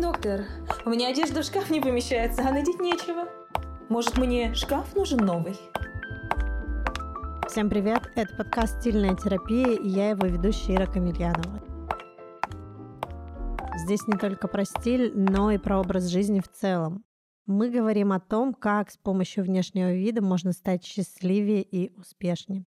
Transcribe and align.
Доктор, 0.00 0.44
у 0.84 0.90
меня 0.90 1.08
одежда 1.08 1.42
в 1.42 1.44
шкаф 1.44 1.70
не 1.70 1.80
помещается, 1.80 2.42
а 2.46 2.52
надеть 2.52 2.78
нечего. 2.78 3.28
Может, 3.88 4.16
мне 4.16 4.54
шкаф 4.54 4.94
нужен 4.94 5.18
новый? 5.18 5.56
Всем 7.48 7.68
привет! 7.68 8.02
Это 8.14 8.32
подкаст 8.36 8.78
«Стильная 8.80 9.16
терапия» 9.16 9.74
и 9.74 9.88
я 9.88 10.10
его 10.10 10.24
ведущая 10.28 10.76
Ира 10.76 10.86
Камильянова. 10.86 11.60
Здесь 13.78 14.06
не 14.06 14.16
только 14.16 14.46
про 14.46 14.64
стиль, 14.64 15.12
но 15.16 15.50
и 15.50 15.58
про 15.58 15.80
образ 15.80 16.04
жизни 16.04 16.38
в 16.38 16.48
целом. 16.48 17.04
Мы 17.46 17.68
говорим 17.68 18.12
о 18.12 18.20
том, 18.20 18.54
как 18.54 18.92
с 18.92 18.96
помощью 18.96 19.42
внешнего 19.42 19.92
вида 19.92 20.22
можно 20.22 20.52
стать 20.52 20.84
счастливее 20.84 21.62
и 21.62 21.92
успешнее. 21.96 22.66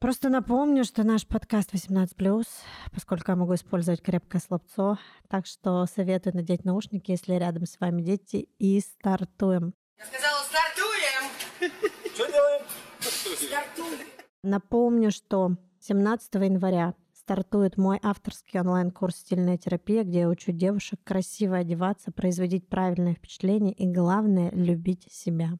Просто 0.00 0.30
напомню, 0.30 0.84
что 0.84 1.04
наш 1.04 1.26
подкаст 1.26 1.74
18+, 1.74 2.46
поскольку 2.90 3.32
я 3.32 3.36
могу 3.36 3.54
использовать 3.54 4.00
крепкое 4.00 4.40
словцо, 4.40 4.98
так 5.28 5.44
что 5.44 5.84
советую 5.84 6.36
надеть 6.36 6.64
наушники, 6.64 7.10
если 7.10 7.34
рядом 7.34 7.66
с 7.66 7.78
вами 7.78 8.00
дети, 8.00 8.48
и 8.58 8.80
стартуем. 8.80 9.74
Я 9.98 10.06
сказала, 10.06 10.42
стартуем! 10.44 11.82
Что 12.14 12.26
делаем? 12.26 12.62
Стартуем! 13.00 14.06
Напомню, 14.42 15.10
что 15.10 15.56
17 15.80 16.34
января 16.36 16.94
стартует 17.12 17.76
мой 17.76 18.00
авторский 18.02 18.58
онлайн-курс 18.58 19.16
«Стильная 19.16 19.58
терапия», 19.58 20.04
где 20.04 20.20
я 20.20 20.30
учу 20.30 20.52
девушек 20.52 20.98
красиво 21.04 21.58
одеваться, 21.58 22.10
производить 22.10 22.66
правильное 22.70 23.16
впечатление 23.16 23.74
и, 23.74 23.86
главное, 23.86 24.50
любить 24.52 25.12
себя. 25.12 25.58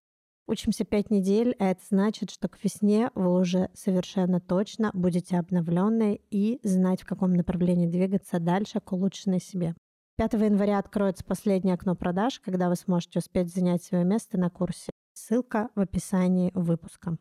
Учимся 0.50 0.84
пять 0.84 1.10
недель, 1.10 1.54
а 1.60 1.66
это 1.66 1.80
значит, 1.88 2.32
что 2.32 2.48
к 2.48 2.58
весне 2.64 3.12
вы 3.14 3.38
уже 3.38 3.70
совершенно 3.72 4.40
точно 4.40 4.90
будете 4.94 5.38
обновленные 5.38 6.22
и 6.28 6.58
знать, 6.64 7.02
в 7.02 7.06
каком 7.06 7.34
направлении 7.34 7.86
двигаться 7.86 8.40
дальше 8.40 8.80
к 8.80 8.92
улучшенной 8.92 9.40
себе. 9.40 9.76
5 10.16 10.32
января 10.32 10.80
откроется 10.80 11.22
последнее 11.24 11.74
окно 11.74 11.94
продаж, 11.94 12.40
когда 12.40 12.68
вы 12.68 12.74
сможете 12.74 13.20
успеть 13.20 13.54
занять 13.54 13.84
свое 13.84 14.04
место 14.04 14.38
на 14.38 14.50
курсе. 14.50 14.90
Ссылка 15.12 15.68
в 15.76 15.80
описании 15.82 16.50
выпуска. 16.52 17.16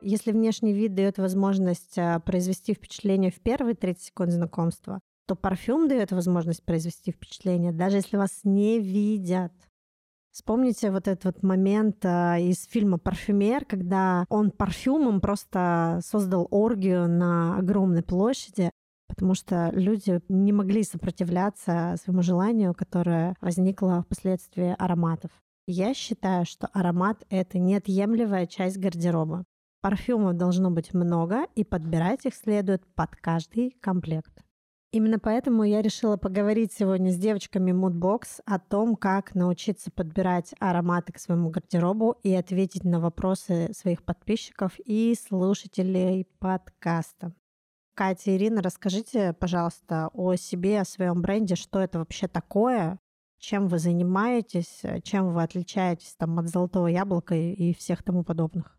Если 0.00 0.32
внешний 0.32 0.72
вид 0.72 0.94
дает 0.94 1.18
возможность 1.18 1.98
а, 1.98 2.20
произвести 2.20 2.72
впечатление 2.72 3.30
в 3.30 3.40
первые 3.40 3.74
30 3.74 4.02
секунд 4.02 4.32
знакомства, 4.32 4.98
то 5.26 5.36
парфюм 5.36 5.88
дает 5.88 6.12
возможность 6.12 6.64
произвести 6.64 7.12
впечатление, 7.12 7.72
даже 7.72 7.96
если 7.96 8.16
вас 8.16 8.40
не 8.44 8.80
видят. 8.80 9.52
Вспомните 10.32 10.90
вот 10.90 11.08
этот 11.08 11.24
вот 11.24 11.42
момент 11.42 12.04
а, 12.06 12.38
из 12.38 12.64
фильма 12.64 12.98
«Парфюмер», 12.98 13.66
когда 13.66 14.24
он 14.30 14.50
парфюмом 14.50 15.20
просто 15.20 16.00
создал 16.02 16.48
оргию 16.50 17.06
на 17.06 17.58
огромной 17.58 18.02
площади, 18.02 18.70
потому 19.08 19.34
что 19.34 19.70
люди 19.74 20.22
не 20.30 20.52
могли 20.52 20.84
сопротивляться 20.84 21.96
своему 22.02 22.22
желанию, 22.22 22.72
которое 22.72 23.36
возникло 23.42 24.04
впоследствии 24.06 24.74
ароматов. 24.78 25.30
Я 25.66 25.92
считаю, 25.92 26.46
что 26.46 26.66
аромат— 26.68 27.24
это 27.28 27.58
неотъемлемая 27.58 28.46
часть 28.46 28.78
гардероба. 28.78 29.44
Парфюмов 29.82 30.36
должно 30.36 30.70
быть 30.70 30.94
много, 30.94 31.46
и 31.54 31.62
подбирать 31.62 32.24
их 32.24 32.34
следует 32.34 32.86
под 32.94 33.14
каждый 33.16 33.76
комплект. 33.80 34.32
Именно 34.92 35.18
поэтому 35.18 35.64
я 35.64 35.80
решила 35.80 36.18
поговорить 36.18 36.70
сегодня 36.70 37.10
с 37.10 37.16
девочками 37.16 37.72
Moodbox 37.72 38.42
о 38.44 38.58
том, 38.58 38.94
как 38.94 39.34
научиться 39.34 39.90
подбирать 39.90 40.54
ароматы 40.60 41.14
к 41.14 41.18
своему 41.18 41.48
гардеробу 41.48 42.18
и 42.22 42.34
ответить 42.34 42.84
на 42.84 43.00
вопросы 43.00 43.70
своих 43.72 44.04
подписчиков 44.04 44.78
и 44.84 45.14
слушателей 45.14 46.26
подкаста. 46.38 47.32
Катя 47.94 48.36
Ирина, 48.36 48.60
расскажите, 48.60 49.32
пожалуйста, 49.32 50.10
о 50.12 50.34
себе, 50.34 50.82
о 50.82 50.84
своем 50.84 51.22
бренде, 51.22 51.54
что 51.54 51.78
это 51.80 51.98
вообще 51.98 52.28
такое, 52.28 52.98
чем 53.38 53.68
вы 53.68 53.78
занимаетесь, 53.78 54.82
чем 55.04 55.32
вы 55.32 55.42
отличаетесь 55.42 56.14
там, 56.18 56.38
от 56.38 56.48
золотого 56.48 56.88
яблока 56.88 57.34
и 57.34 57.72
всех 57.72 58.02
тому 58.02 58.24
подобных. 58.24 58.78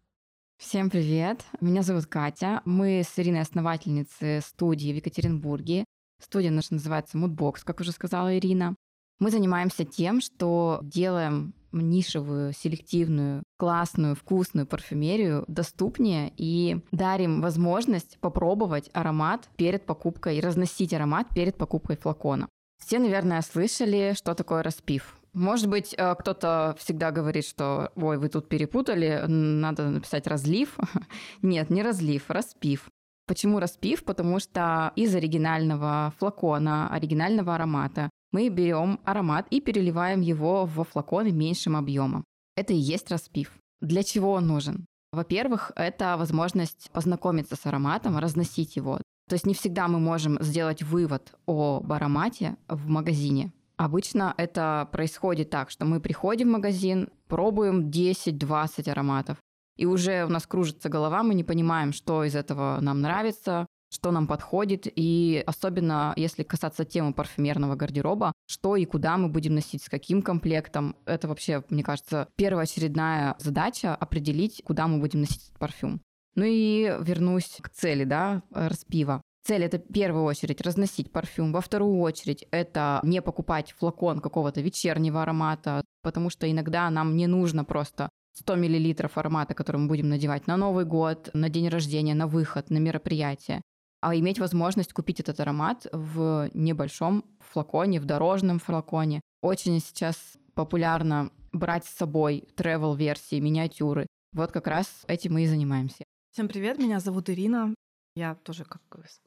Всем 0.58 0.92
привет! 0.92 1.44
Меня 1.60 1.82
зовут 1.82 2.06
Катя. 2.06 2.62
Мы 2.66 3.02
с 3.04 3.18
Ириной 3.18 3.42
основательницы 3.42 4.40
студии 4.42 4.94
в 4.94 4.98
Екатеринбурге. 4.98 5.86
Студия 6.24 6.52
наша 6.52 6.74
называется 6.74 7.18
Moodbox, 7.18 7.58
как 7.64 7.82
уже 7.82 7.92
сказала 7.92 8.38
Ирина. 8.38 8.76
Мы 9.20 9.30
занимаемся 9.30 9.86
тем, 9.86 10.22
что 10.22 10.80
делаем 10.84 11.54
нишевую, 11.72 12.54
селективную, 12.54 13.44
классную, 13.58 14.16
вкусную 14.16 14.68
парфюмерию 14.68 15.44
доступнее 15.48 16.32
и 16.38 16.80
дарим 16.92 17.42
возможность 17.42 18.18
попробовать 18.20 18.90
аромат 18.94 19.50
перед 19.58 19.86
покупкой 19.86 20.40
разносить 20.40 20.94
аромат 20.94 21.28
перед 21.30 21.58
покупкой 21.58 21.98
флакона. 21.98 22.48
Все, 22.80 23.00
наверное, 23.00 23.42
слышали, 23.42 24.14
что 24.16 24.34
такое 24.34 24.62
распив. 24.62 25.18
Может 25.34 25.68
быть, 25.68 25.96
э, 25.98 26.16
кто-то 26.16 26.76
всегда 26.78 27.10
говорит, 27.12 27.46
что 27.46 27.92
ой, 27.96 28.18
вы 28.18 28.30
тут 28.30 28.48
перепутали, 28.48 29.24
надо 29.28 29.90
написать 29.90 30.28
разлив. 30.28 30.78
Нет, 31.42 31.70
не 31.70 31.82
разлив, 31.82 32.30
распив. 32.30 32.90
Почему 33.26 33.60
распив? 33.60 34.04
Потому 34.04 34.40
что 34.40 34.92
из 34.96 35.16
оригинального 35.16 36.14
флакона, 36.18 36.90
оригинального 36.90 37.56
аромата 37.56 38.10
мы 38.32 38.50
берем 38.50 39.00
аромат 39.06 39.48
и 39.50 39.62
переливаем 39.62 40.22
его 40.22 40.66
во 40.66 40.84
флаконы 40.84 41.32
меньшим 41.32 41.76
объемом. 41.76 42.24
Это 42.56 42.74
и 42.74 42.78
есть 42.78 43.10
распив. 43.12 43.54
Для 43.82 44.04
чего 44.04 44.32
он 44.32 44.48
нужен? 44.48 44.86
Во-первых, 45.12 45.72
это 45.76 46.18
возможность 46.18 46.90
познакомиться 46.92 47.56
с 47.56 47.66
ароматом, 47.66 48.18
разносить 48.18 48.76
его. 48.76 48.98
То 49.30 49.36
есть 49.36 49.46
не 49.46 49.54
всегда 49.54 49.88
мы 49.88 50.00
можем 50.00 50.42
сделать 50.42 50.82
вывод 50.84 51.34
об 51.46 51.92
аромате 51.92 52.58
в 52.68 52.90
магазине. 52.90 53.54
Обычно 53.78 54.34
это 54.38 54.90
происходит 54.92 55.50
так, 55.50 55.70
что 55.70 55.86
мы 55.86 56.00
приходим 56.00 56.50
в 56.50 56.54
магазин, 56.54 57.10
пробуем 57.28 57.90
10-20 57.90 58.90
ароматов, 58.90 59.38
и 59.76 59.86
уже 59.86 60.26
у 60.26 60.30
нас 60.30 60.46
кружится 60.48 60.90
голова, 60.90 61.24
мы 61.24 61.34
не 61.34 61.44
понимаем, 61.44 61.94
что 61.94 62.24
из 62.24 62.36
этого 62.36 62.80
нам 62.82 63.02
нравится, 63.02 63.68
что 63.94 64.12
нам 64.12 64.28
подходит, 64.28 64.88
и 64.88 65.44
особенно 65.46 66.14
если 66.16 66.44
касаться 66.44 66.84
темы 66.84 67.14
парфюмерного 67.14 67.76
гардероба, 67.76 68.34
что 68.48 68.76
и 68.76 68.86
куда 68.86 69.18
мы 69.18 69.30
будем 69.30 69.56
носить, 69.56 69.84
с 69.84 69.90
каким 69.90 70.22
комплектом. 70.22 70.96
Это 71.06 71.28
вообще, 71.28 71.64
мне 71.70 71.84
кажется, 71.84 72.28
первоочередная 72.36 73.36
задача 73.40 73.94
определить, 73.96 74.64
куда 74.66 74.88
мы 74.88 75.00
будем 75.00 75.22
носить 75.22 75.44
этот 75.44 75.60
парфюм. 75.60 76.02
Ну 76.36 76.44
и 76.46 76.98
вернусь 77.02 77.58
к 77.62 77.70
цели, 77.70 78.04
да, 78.04 78.42
распива. 78.52 79.22
Цель 79.46 79.64
это 79.64 79.78
в 79.78 79.94
первую 79.94 80.24
очередь 80.24 80.62
разносить 80.62 81.12
парфюм, 81.12 81.52
во 81.52 81.62
вторую 81.62 82.00
очередь 82.00 82.48
это 82.50 83.02
не 83.04 83.22
покупать 83.22 83.74
флакон 83.78 84.20
какого-то 84.22 84.62
вечернего 84.62 85.22
аромата, 85.22 85.84
потому 86.02 86.30
что 86.30 86.50
иногда 86.50 86.90
нам 86.90 87.18
не 87.18 87.28
нужно 87.28 87.66
просто 87.66 88.10
100 88.34 88.56
мл 88.56 88.96
аромата, 89.16 89.54
который 89.54 89.78
мы 89.78 89.88
будем 89.88 90.10
надевать 90.10 90.48
на 90.48 90.58
Новый 90.58 90.86
год, 90.86 91.30
на 91.34 91.50
день 91.50 91.70
рождения, 91.70 92.16
на 92.16 92.28
выход, 92.28 92.70
на 92.70 92.78
мероприятие, 92.78 93.62
а 94.02 94.16
иметь 94.16 94.40
возможность 94.40 94.94
купить 94.94 95.20
этот 95.20 95.40
аромат 95.40 95.88
в 95.92 96.50
небольшом 96.54 97.24
флаконе, 97.40 98.00
в 98.00 98.06
дорожном 98.06 98.60
флаконе. 98.60 99.22
Очень 99.42 99.80
сейчас 99.80 100.38
популярно 100.56 101.32
брать 101.52 101.86
с 101.86 101.96
собой 101.96 102.48
travel 102.56 102.98
версии 102.98 103.40
миниатюры. 103.40 104.08
Вот 104.34 104.52
как 104.52 104.68
раз 104.68 105.04
этим 105.08 105.34
мы 105.34 105.44
и 105.44 105.48
занимаемся. 105.48 106.04
Всем 106.32 106.48
привет, 106.48 106.80
меня 106.80 107.00
зовут 107.00 107.30
Ирина. 107.30 107.74
Я 108.16 108.36
тоже 108.36 108.66
как 108.66 108.82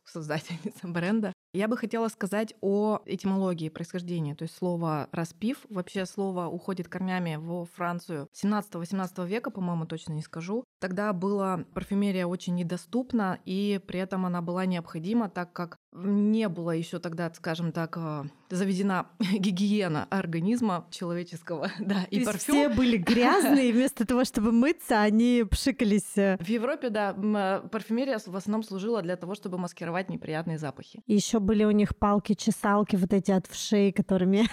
создательница 0.04 0.88
бренда. 0.88 1.32
Я 1.56 1.68
бы 1.68 1.78
хотела 1.78 2.08
сказать 2.08 2.52
о 2.60 3.00
этимологии 3.06 3.70
происхождения. 3.70 4.34
То 4.34 4.42
есть 4.42 4.54
слово 4.54 5.08
«распив», 5.10 5.64
вообще 5.70 6.04
слово 6.04 6.48
уходит 6.48 6.86
корнями 6.86 7.36
во 7.36 7.64
Францию 7.64 8.28
17-18 8.34 9.26
века, 9.26 9.50
по-моему, 9.50 9.86
точно 9.86 10.12
не 10.12 10.20
скажу. 10.20 10.64
Тогда 10.78 11.12
была 11.14 11.64
парфюмерия 11.72 12.26
очень 12.26 12.54
недоступна, 12.54 13.38
и 13.46 13.80
при 13.86 13.98
этом 13.98 14.26
она 14.26 14.42
была 14.42 14.66
необходима, 14.66 15.30
так 15.30 15.52
как 15.52 15.78
не 15.92 16.48
было 16.50 16.72
еще 16.72 16.98
тогда, 16.98 17.32
скажем 17.34 17.72
так, 17.72 17.96
э, 17.96 18.24
заведена 18.50 19.06
гигиена 19.18 20.04
организма 20.10 20.86
человеческого, 20.90 21.70
да, 21.80 22.06
и 22.10 22.20
То 22.20 22.26
парфюм. 22.26 22.54
Все 22.54 22.68
были 22.68 22.98
грязные, 22.98 23.72
вместо 23.74 24.06
того, 24.06 24.24
чтобы 24.24 24.52
мыться, 24.52 25.00
они 25.00 25.44
пшикались. 25.50 26.16
Э. 26.16 26.36
В 26.38 26.48
Европе, 26.48 26.90
да, 26.90 27.16
э, 27.16 27.68
парфюмерия 27.68 28.18
в 28.18 28.36
основном 28.36 28.62
служила 28.62 29.00
для 29.00 29.16
того, 29.16 29.34
чтобы 29.34 29.56
маскировать 29.56 30.10
неприятные 30.10 30.58
запахи. 30.58 31.02
Еще 31.06 31.40
были 31.40 31.64
у 31.64 31.70
них 31.70 31.96
палки-чесалки 31.96 32.96
вот 32.96 33.14
эти 33.14 33.30
от 33.30 33.46
вшей, 33.46 33.92
которыми 33.92 34.46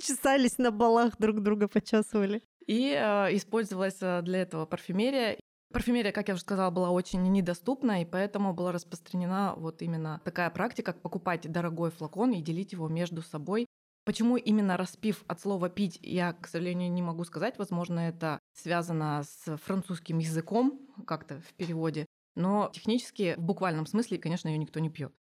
чесались 0.00 0.58
на 0.58 0.70
балах, 0.70 1.14
друг 1.18 1.40
друга 1.40 1.66
почесывали. 1.66 2.42
И 2.66 2.92
использовалась 3.32 3.98
для 3.98 4.42
этого 4.42 4.66
парфюмерия. 4.66 5.38
Парфюмерия, 5.72 6.12
как 6.12 6.28
я 6.28 6.34
уже 6.34 6.42
сказала, 6.42 6.70
была 6.70 6.90
очень 6.90 7.22
недоступна, 7.22 8.02
и 8.02 8.04
поэтому 8.04 8.54
была 8.54 8.72
распространена 8.72 9.54
вот 9.56 9.82
именно 9.82 10.20
такая 10.24 10.50
практика, 10.50 10.92
как 10.92 11.02
покупать 11.02 11.50
дорогой 11.50 11.90
флакон 11.90 12.32
и 12.32 12.40
делить 12.40 12.72
его 12.72 12.88
между 12.88 13.22
собой. 13.22 13.66
Почему 14.04 14.36
именно 14.36 14.76
распив 14.76 15.24
от 15.26 15.40
слова 15.40 15.68
«пить» 15.68 15.98
я, 16.00 16.32
к 16.34 16.46
сожалению, 16.46 16.92
не 16.92 17.02
могу 17.02 17.24
сказать. 17.24 17.58
Возможно, 17.58 17.98
это 17.98 18.38
связано 18.54 19.24
с 19.24 19.56
французским 19.58 20.18
языком 20.18 20.80
как-то 21.06 21.40
в 21.40 21.54
переводе. 21.54 22.06
Но 22.36 22.70
технически, 22.72 23.34
в 23.36 23.42
буквальном 23.42 23.86
смысле, 23.86 24.18
конечно, 24.18 24.48
ее 24.48 24.58
никто 24.58 24.78
не 24.78 24.90
пьет. 24.90 25.12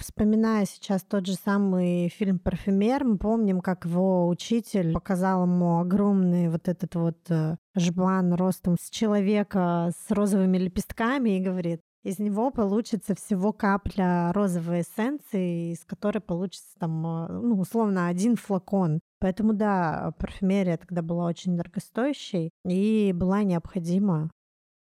Вспоминая 0.00 0.64
сейчас 0.64 1.02
тот 1.02 1.26
же 1.26 1.34
самый 1.34 2.08
фильм 2.08 2.38
«Парфюмер», 2.38 3.04
мы 3.04 3.18
помним, 3.18 3.60
как 3.60 3.84
его 3.84 4.28
учитель 4.28 4.94
показал 4.94 5.42
ему 5.42 5.78
огромный 5.78 6.48
вот 6.48 6.68
этот 6.68 6.94
вот 6.94 7.18
э, 7.28 7.56
жбан 7.76 8.32
ростом 8.32 8.76
с 8.80 8.88
человека 8.88 9.90
с 9.94 10.10
розовыми 10.10 10.56
лепестками 10.56 11.36
и 11.36 11.40
говорит, 11.40 11.82
из 12.02 12.18
него 12.18 12.50
получится 12.50 13.14
всего 13.14 13.52
капля 13.52 14.32
розовой 14.32 14.80
эссенции, 14.80 15.72
из 15.72 15.84
которой 15.84 16.20
получится 16.20 16.78
там, 16.78 17.06
э, 17.06 17.32
ну, 17.32 17.60
условно, 17.60 18.06
один 18.06 18.36
флакон. 18.36 19.00
Поэтому, 19.18 19.52
да, 19.52 20.14
парфюмерия 20.18 20.78
тогда 20.78 21.02
была 21.02 21.26
очень 21.26 21.58
дорогостоящей 21.58 22.52
и 22.64 23.12
была 23.14 23.42
необходима. 23.42 24.30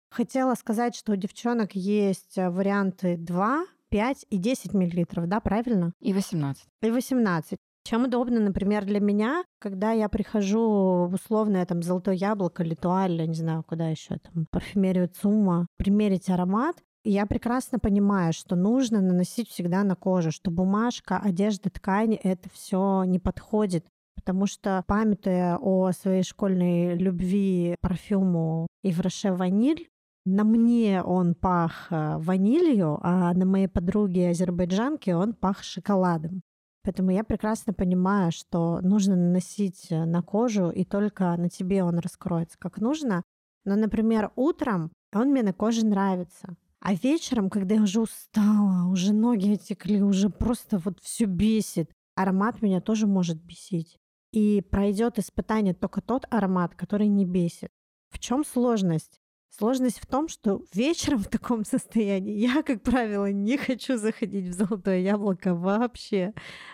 Хотела 0.10 0.56
сказать, 0.56 0.94
что 0.94 1.14
у 1.14 1.16
девчонок 1.16 1.74
есть 1.74 2.38
э, 2.38 2.50
варианты 2.50 3.16
2, 3.16 3.66
5 3.90 4.26
и 4.30 4.38
10 4.38 4.74
миллилитров, 4.74 5.28
да, 5.28 5.40
правильно? 5.40 5.94
И 6.00 6.14
18. 6.14 6.64
И 6.82 6.92
18. 6.92 7.58
Чем 7.84 8.06
удобно, 8.06 8.40
например, 8.40 8.84
для 8.84 9.00
меня, 9.00 9.44
когда 9.60 9.92
я 9.92 10.10
прихожу 10.10 11.06
в 11.08 11.14
условное 11.14 11.66
там 11.68 11.84
золотое 11.84 12.16
яблоко, 12.16 12.64
литуаль, 12.64 13.14
я 13.22 13.28
не 13.28 13.36
знаю, 13.36 13.64
куда 13.64 13.90
еще 13.90 14.18
там, 14.18 14.48
парфюмерию 14.50 15.08
ЦУМа, 15.08 15.68
примерить 15.78 16.30
аромат, 16.30 16.78
я 17.04 17.28
прекрасно 17.28 17.78
понимаю, 17.78 18.34
что 18.34 18.56
нужно 18.56 19.00
наносить 19.00 19.50
всегда 19.50 19.84
на 19.84 19.96
кожу, 19.96 20.32
что 20.32 20.50
бумажка, 20.50 21.20
одежда, 21.20 21.70
ткань— 21.70 22.16
это 22.24 22.50
все 22.52 23.04
не 23.04 23.20
подходит. 23.20 23.86
Потому 24.16 24.48
что, 24.48 24.84
памятуя 24.88 25.58
о 25.62 25.92
своей 25.92 26.24
школьной 26.24 26.96
любви 26.96 27.76
парфюму 27.82 28.66
Ивраше 28.82 29.34
Ваниль, 29.34 29.88
на 30.26 30.44
мне 30.44 31.04
он 31.04 31.36
пах 31.36 31.88
э, 31.92 32.18
ванилью, 32.18 33.00
а 33.04 33.34
на 33.34 33.46
моей 33.46 33.68
подруге 33.68 34.30
азербайджанке 34.30 35.16
он 35.16 35.34
пах 35.34 35.64
шоколадом. 35.64 36.42
Поэтому 36.84 37.12
я 37.12 37.24
прекрасно 37.24 37.74
понимаю, 37.74 38.32
что 38.32 38.80
нужно 38.82 39.16
наносить 39.16 39.88
э, 39.92 40.06
на 40.06 40.22
кожу, 40.22 40.70
и 40.70 40.84
только 40.84 41.36
на 41.38 41.50
тебе 41.50 41.84
он 41.84 42.00
раскроется 42.00 42.58
как 42.60 42.78
нужно. 42.80 43.24
Но, 43.66 43.76
например, 43.76 44.32
утром 44.36 44.92
он 45.14 45.30
мне 45.30 45.44
на 45.44 45.54
коже 45.54 45.86
нравится. 45.86 46.56
А 46.80 46.94
вечером, 46.94 47.50
когда 47.50 47.76
я 47.76 47.82
уже 47.82 48.02
устала, 48.02 48.88
уже 48.90 49.14
ноги 49.14 49.54
отекли, 49.54 50.04
уже 50.04 50.30
просто 50.30 50.78
вот 50.78 51.00
все 51.02 51.26
бесит, 51.26 51.92
аромат 52.16 52.62
меня 52.62 52.82
тоже 52.82 53.08
может 53.08 53.42
бесить. 53.42 53.98
И 54.32 54.62
пройдет 54.62 55.18
испытание 55.18 55.74
только 55.74 56.02
тот 56.02 56.26
аромат, 56.30 56.76
который 56.76 57.08
не 57.08 57.26
бесит. 57.26 57.70
В 58.12 58.20
чем 58.20 58.44
сложность? 58.46 59.20
Сложность 59.58 60.00
в 60.00 60.06
том, 60.06 60.28
что 60.28 60.62
вечером 60.74 61.20
в 61.20 61.30
таком 61.30 61.64
состоянии 61.64 62.38
я, 62.38 62.62
как 62.62 62.82
правило, 62.84 63.32
не 63.32 63.58
хочу 63.58 63.96
заходить 63.96 64.50
в 64.50 64.54
золотое 64.54 65.00
яблоко 65.00 65.56
вообще, 65.56 66.34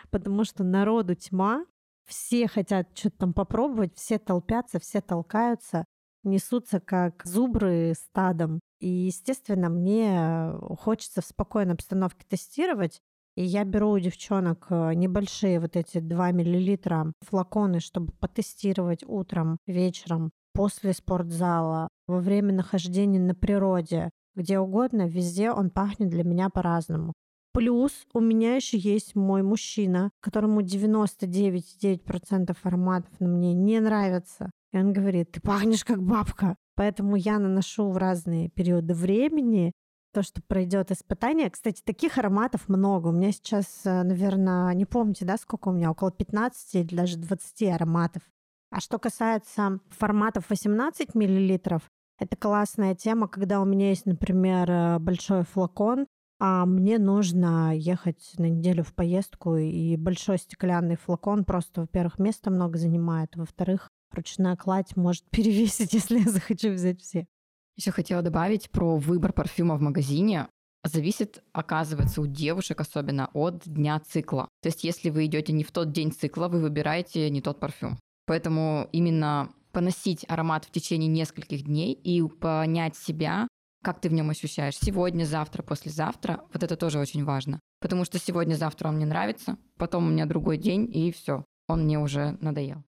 потому 0.09 0.45
что 0.45 0.63
народу 0.63 1.13
тьма, 1.13 1.65
все 2.07 2.47
хотят 2.47 2.97
что-то 2.97 3.17
там 3.19 3.33
попробовать, 3.33 3.95
все 3.95 4.17
толпятся, 4.17 4.79
все 4.79 4.99
толкаются, 4.99 5.85
несутся 6.23 6.79
как 6.79 7.23
зубры 7.23 7.93
стадом. 7.93 8.59
И, 8.79 8.87
естественно, 8.87 9.69
мне 9.69 10.51
хочется 10.79 11.21
в 11.21 11.25
спокойной 11.25 11.75
обстановке 11.75 12.25
тестировать, 12.27 12.99
и 13.35 13.43
я 13.43 13.63
беру 13.63 13.91
у 13.91 13.99
девчонок 13.99 14.65
э, 14.71 14.93
небольшие 14.95 15.59
вот 15.59 15.75
эти 15.77 15.99
2 15.99 16.31
миллилитра 16.31 17.13
флаконы, 17.21 17.79
чтобы 17.79 18.11
потестировать 18.13 19.03
утром, 19.07 19.57
вечером, 19.67 20.31
после 20.53 20.93
спортзала, 20.93 21.87
во 22.07 22.19
время 22.19 22.53
нахождения 22.53 23.19
на 23.19 23.35
природе, 23.35 24.09
где 24.35 24.59
угодно, 24.59 25.07
везде 25.07 25.51
он 25.51 25.69
пахнет 25.69 26.09
для 26.09 26.23
меня 26.23 26.49
по-разному. 26.49 27.13
Плюс 27.53 27.91
у 28.13 28.21
меня 28.21 28.55
еще 28.55 28.77
есть 28.77 29.15
мой 29.15 29.43
мужчина, 29.43 30.11
которому 30.21 30.61
99,9% 30.61 32.55
ароматов 32.63 33.19
на 33.19 33.27
мне 33.27 33.53
не 33.53 33.81
нравится. 33.81 34.51
И 34.71 34.77
он 34.77 34.93
говорит, 34.93 35.31
ты 35.33 35.41
пахнешь 35.41 35.83
как 35.83 36.01
бабка. 36.01 36.55
Поэтому 36.75 37.17
я 37.17 37.39
наношу 37.39 37.89
в 37.89 37.97
разные 37.97 38.47
периоды 38.49 38.93
времени 38.93 39.73
то, 40.13 40.23
что 40.23 40.41
пройдет 40.41 40.91
испытание. 40.91 41.49
Кстати, 41.49 41.81
таких 41.83 42.17
ароматов 42.17 42.69
много. 42.69 43.07
У 43.07 43.11
меня 43.11 43.31
сейчас, 43.31 43.81
э, 43.85 44.03
наверное, 44.03 44.73
не 44.73 44.85
помните, 44.85 45.25
да, 45.25 45.37
сколько 45.37 45.69
у 45.69 45.73
меня, 45.73 45.91
около 45.91 46.11
15 46.11 46.75
или 46.75 46.95
даже 46.95 47.17
20 47.17 47.63
ароматов. 47.69 48.23
А 48.71 48.79
что 48.79 48.99
касается 48.99 49.79
форматов 49.89 50.49
18 50.49 51.13
миллилитров, 51.13 51.83
это 52.17 52.37
классная 52.37 52.95
тема, 52.95 53.27
когда 53.27 53.59
у 53.59 53.65
меня 53.65 53.89
есть, 53.89 54.05
например, 54.05 54.71
э, 54.71 54.99
большой 54.99 55.43
флакон, 55.43 56.07
а 56.39 56.65
мне 56.65 56.97
нужно 56.97 57.75
ехать 57.75 58.31
на 58.37 58.45
неделю 58.45 58.83
в 58.83 58.93
поездку, 58.93 59.57
и 59.57 59.97
большой 59.97 60.37
стеклянный 60.37 60.95
флакон 60.95 61.43
просто, 61.43 61.81
во-первых, 61.81 62.17
места 62.17 62.49
много 62.49 62.77
занимает, 62.77 63.35
во-вторых, 63.35 63.89
ручная 64.11 64.55
кладь 64.55 64.95
может 64.95 65.23
перевесить, 65.31 65.93
если 65.93 66.19
я 66.19 66.29
захочу 66.29 66.71
взять 66.71 67.01
все. 67.01 67.27
Еще 67.75 67.91
хотела 67.91 68.21
добавить 68.21 68.71
про 68.71 68.97
выбор 68.97 69.33
парфюма 69.33 69.75
в 69.75 69.81
магазине. 69.81 70.47
Зависит, 70.83 71.43
оказывается, 71.51 72.21
у 72.21 72.25
девушек 72.27 72.79
особенно 72.79 73.29
от 73.33 73.63
дня 73.65 73.99
цикла. 73.99 74.47
То 74.61 74.69
есть, 74.69 74.83
если 74.83 75.09
вы 75.09 75.25
идете 75.25 75.51
не 75.53 75.63
в 75.63 75.71
тот 75.71 75.91
день 75.91 76.11
цикла, 76.11 76.47
вы 76.47 76.61
выбираете 76.61 77.29
не 77.29 77.41
тот 77.41 77.59
парфюм. 77.59 77.97
Поэтому 78.31 78.87
именно 78.93 79.51
поносить 79.73 80.23
аромат 80.29 80.63
в 80.63 80.71
течение 80.71 81.09
нескольких 81.09 81.63
дней 81.63 81.91
и 81.91 82.21
понять 82.21 82.95
себя, 82.95 83.45
как 83.83 83.99
ты 83.99 84.07
в 84.07 84.13
нем 84.13 84.29
ощущаешь 84.29 84.77
сегодня, 84.77 85.25
завтра, 85.25 85.63
послезавтра, 85.63 86.41
вот 86.53 86.63
это 86.63 86.77
тоже 86.77 86.99
очень 86.99 87.25
важно. 87.25 87.59
Потому 87.81 88.05
что 88.05 88.19
сегодня-завтра 88.19 88.87
он 88.87 88.95
мне 88.95 89.05
нравится, 89.05 89.57
потом 89.77 90.07
у 90.07 90.09
меня 90.11 90.25
другой 90.25 90.57
день, 90.57 90.89
и 90.95 91.11
все, 91.11 91.43
он 91.67 91.83
мне 91.83 91.99
уже 91.99 92.37
надоел. 92.39 92.85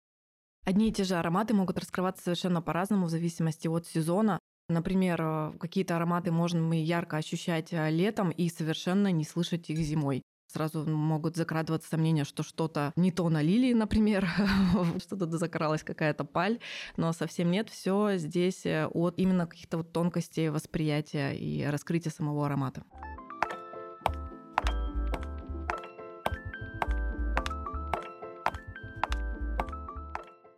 Одни 0.66 0.88
и 0.88 0.94
те 0.94 1.04
же 1.04 1.16
ароматы 1.16 1.54
могут 1.54 1.78
раскрываться 1.78 2.24
совершенно 2.24 2.62
по-разному 2.62 3.08
в 3.08 3.10
зависимости 3.10 3.68
от 3.68 3.86
сезона. 3.86 4.40
Например, 4.70 5.22
э, 5.22 5.54
какие-то 5.60 5.98
ароматы 5.98 6.32
можно 6.32 6.62
мы 6.62 6.82
ярко 6.82 7.18
ощущать 7.18 7.74
э, 7.74 7.90
летом 7.92 8.30
и 8.30 8.48
совершенно 8.48 9.12
не 9.12 9.26
слышать 9.26 9.70
их 9.70 9.80
зимой. 9.80 10.22
Сразу 10.54 10.88
могут 10.88 11.36
закрадываться 11.36 11.90
сомнения, 11.90 12.26
что 12.26 12.44
что-то 12.44 12.94
не 12.96 13.12
то 13.12 13.28
налили, 13.28 13.74
например, 13.74 14.30
что-то 15.00 15.26
закралась 15.26 15.82
какая-то 15.82 16.26
паль, 16.26 16.60
но 16.96 17.12
совсем 17.12 17.50
нет. 17.50 17.72
Все 17.72 18.18
здесь 18.18 18.64
э, 18.68 18.86
от 18.86 19.18
именно 19.18 19.48
каких-то 19.48 19.78
вот 19.78 19.92
тонкостей 19.92 20.50
восприятия 20.50 21.32
и 21.34 21.66
раскрытия 21.66 22.12
самого 22.12 22.46
аромата. 22.46 22.84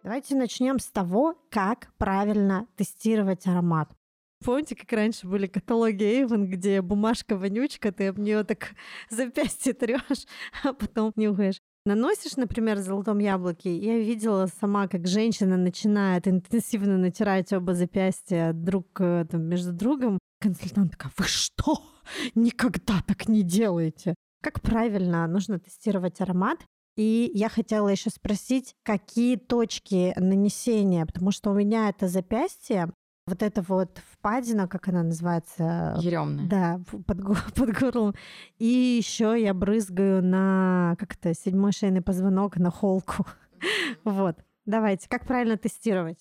Давайте 0.04 0.36
начнем 0.36 0.80
с 0.80 0.88
того, 0.88 1.36
как 1.50 1.88
правильно 1.98 2.68
тестировать 2.76 3.48
аромат. 3.48 3.90
Помните, 4.46 4.76
как 4.76 4.92
раньше 4.92 5.28
были 5.28 5.48
каталоги 5.48 6.04
Эйвен, 6.04 6.48
где 6.48 6.84
бумажка-вонючка, 6.84 7.92
ты 7.92 8.10
об 8.10 8.20
нее 8.20 8.44
так 8.44 8.76
запястье 9.10 9.74
трешь, 9.74 10.28
а 10.64 10.74
потом 10.74 11.12
нюхаешь. 11.16 11.60
Наносишь, 11.88 12.36
например, 12.38 12.78
в 12.78 12.82
золотом 12.82 13.18
яблоке. 13.18 13.76
Я 13.76 13.98
видела 13.98 14.48
сама, 14.60 14.88
как 14.88 15.08
женщина 15.08 15.58
начинает 15.58 16.28
интенсивно 16.28 16.98
натирать 16.98 17.54
оба 17.54 17.74
запястья 17.74 18.54
друг 18.54 18.86
э, 19.00 19.26
там, 19.30 19.44
между 19.44 19.74
другом. 19.74 20.20
Консультант 20.40 20.92
такая, 20.92 21.12
вы 21.18 21.26
что? 21.26 21.82
Никогда 22.36 23.02
так 23.08 23.28
не 23.28 23.42
делаете. 23.42 24.14
Как 24.44 24.62
правильно 24.62 25.26
нужно 25.26 25.60
тестировать 25.60 26.22
аромат? 26.22 26.60
И 26.98 27.32
я 27.34 27.50
хотела 27.50 27.90
еще 27.90 28.12
спросить, 28.12 28.76
какие 28.84 29.38
точки 29.38 30.14
нанесения, 30.18 31.06
потому 31.06 31.32
что 31.32 31.50
у 31.50 31.54
меня 31.54 31.90
это 31.90 32.08
запястье, 32.08 32.92
вот 33.28 33.42
эта 33.42 33.62
вот 33.64 34.00
впадина, 34.12 34.68
как 34.68 34.88
она 34.88 35.04
называется? 35.04 35.98
Еремная. 36.00 36.48
Да, 36.48 36.82
под, 37.08 37.18
под 37.56 37.78
горлом. 37.78 38.16
И 38.60 38.66
еще 38.66 39.36
я 39.42 39.54
брызгаю 39.54 40.24
на 40.24 40.96
как 41.00 41.16
то 41.16 41.34
седьмой 41.34 41.72
шейный 41.72 42.02
позвонок 42.02 42.58
на 42.58 42.70
холку. 42.70 43.26
вот. 44.04 44.38
Давайте, 44.66 45.10
как 45.10 45.26
правильно 45.26 45.58
тестировать? 45.58 46.20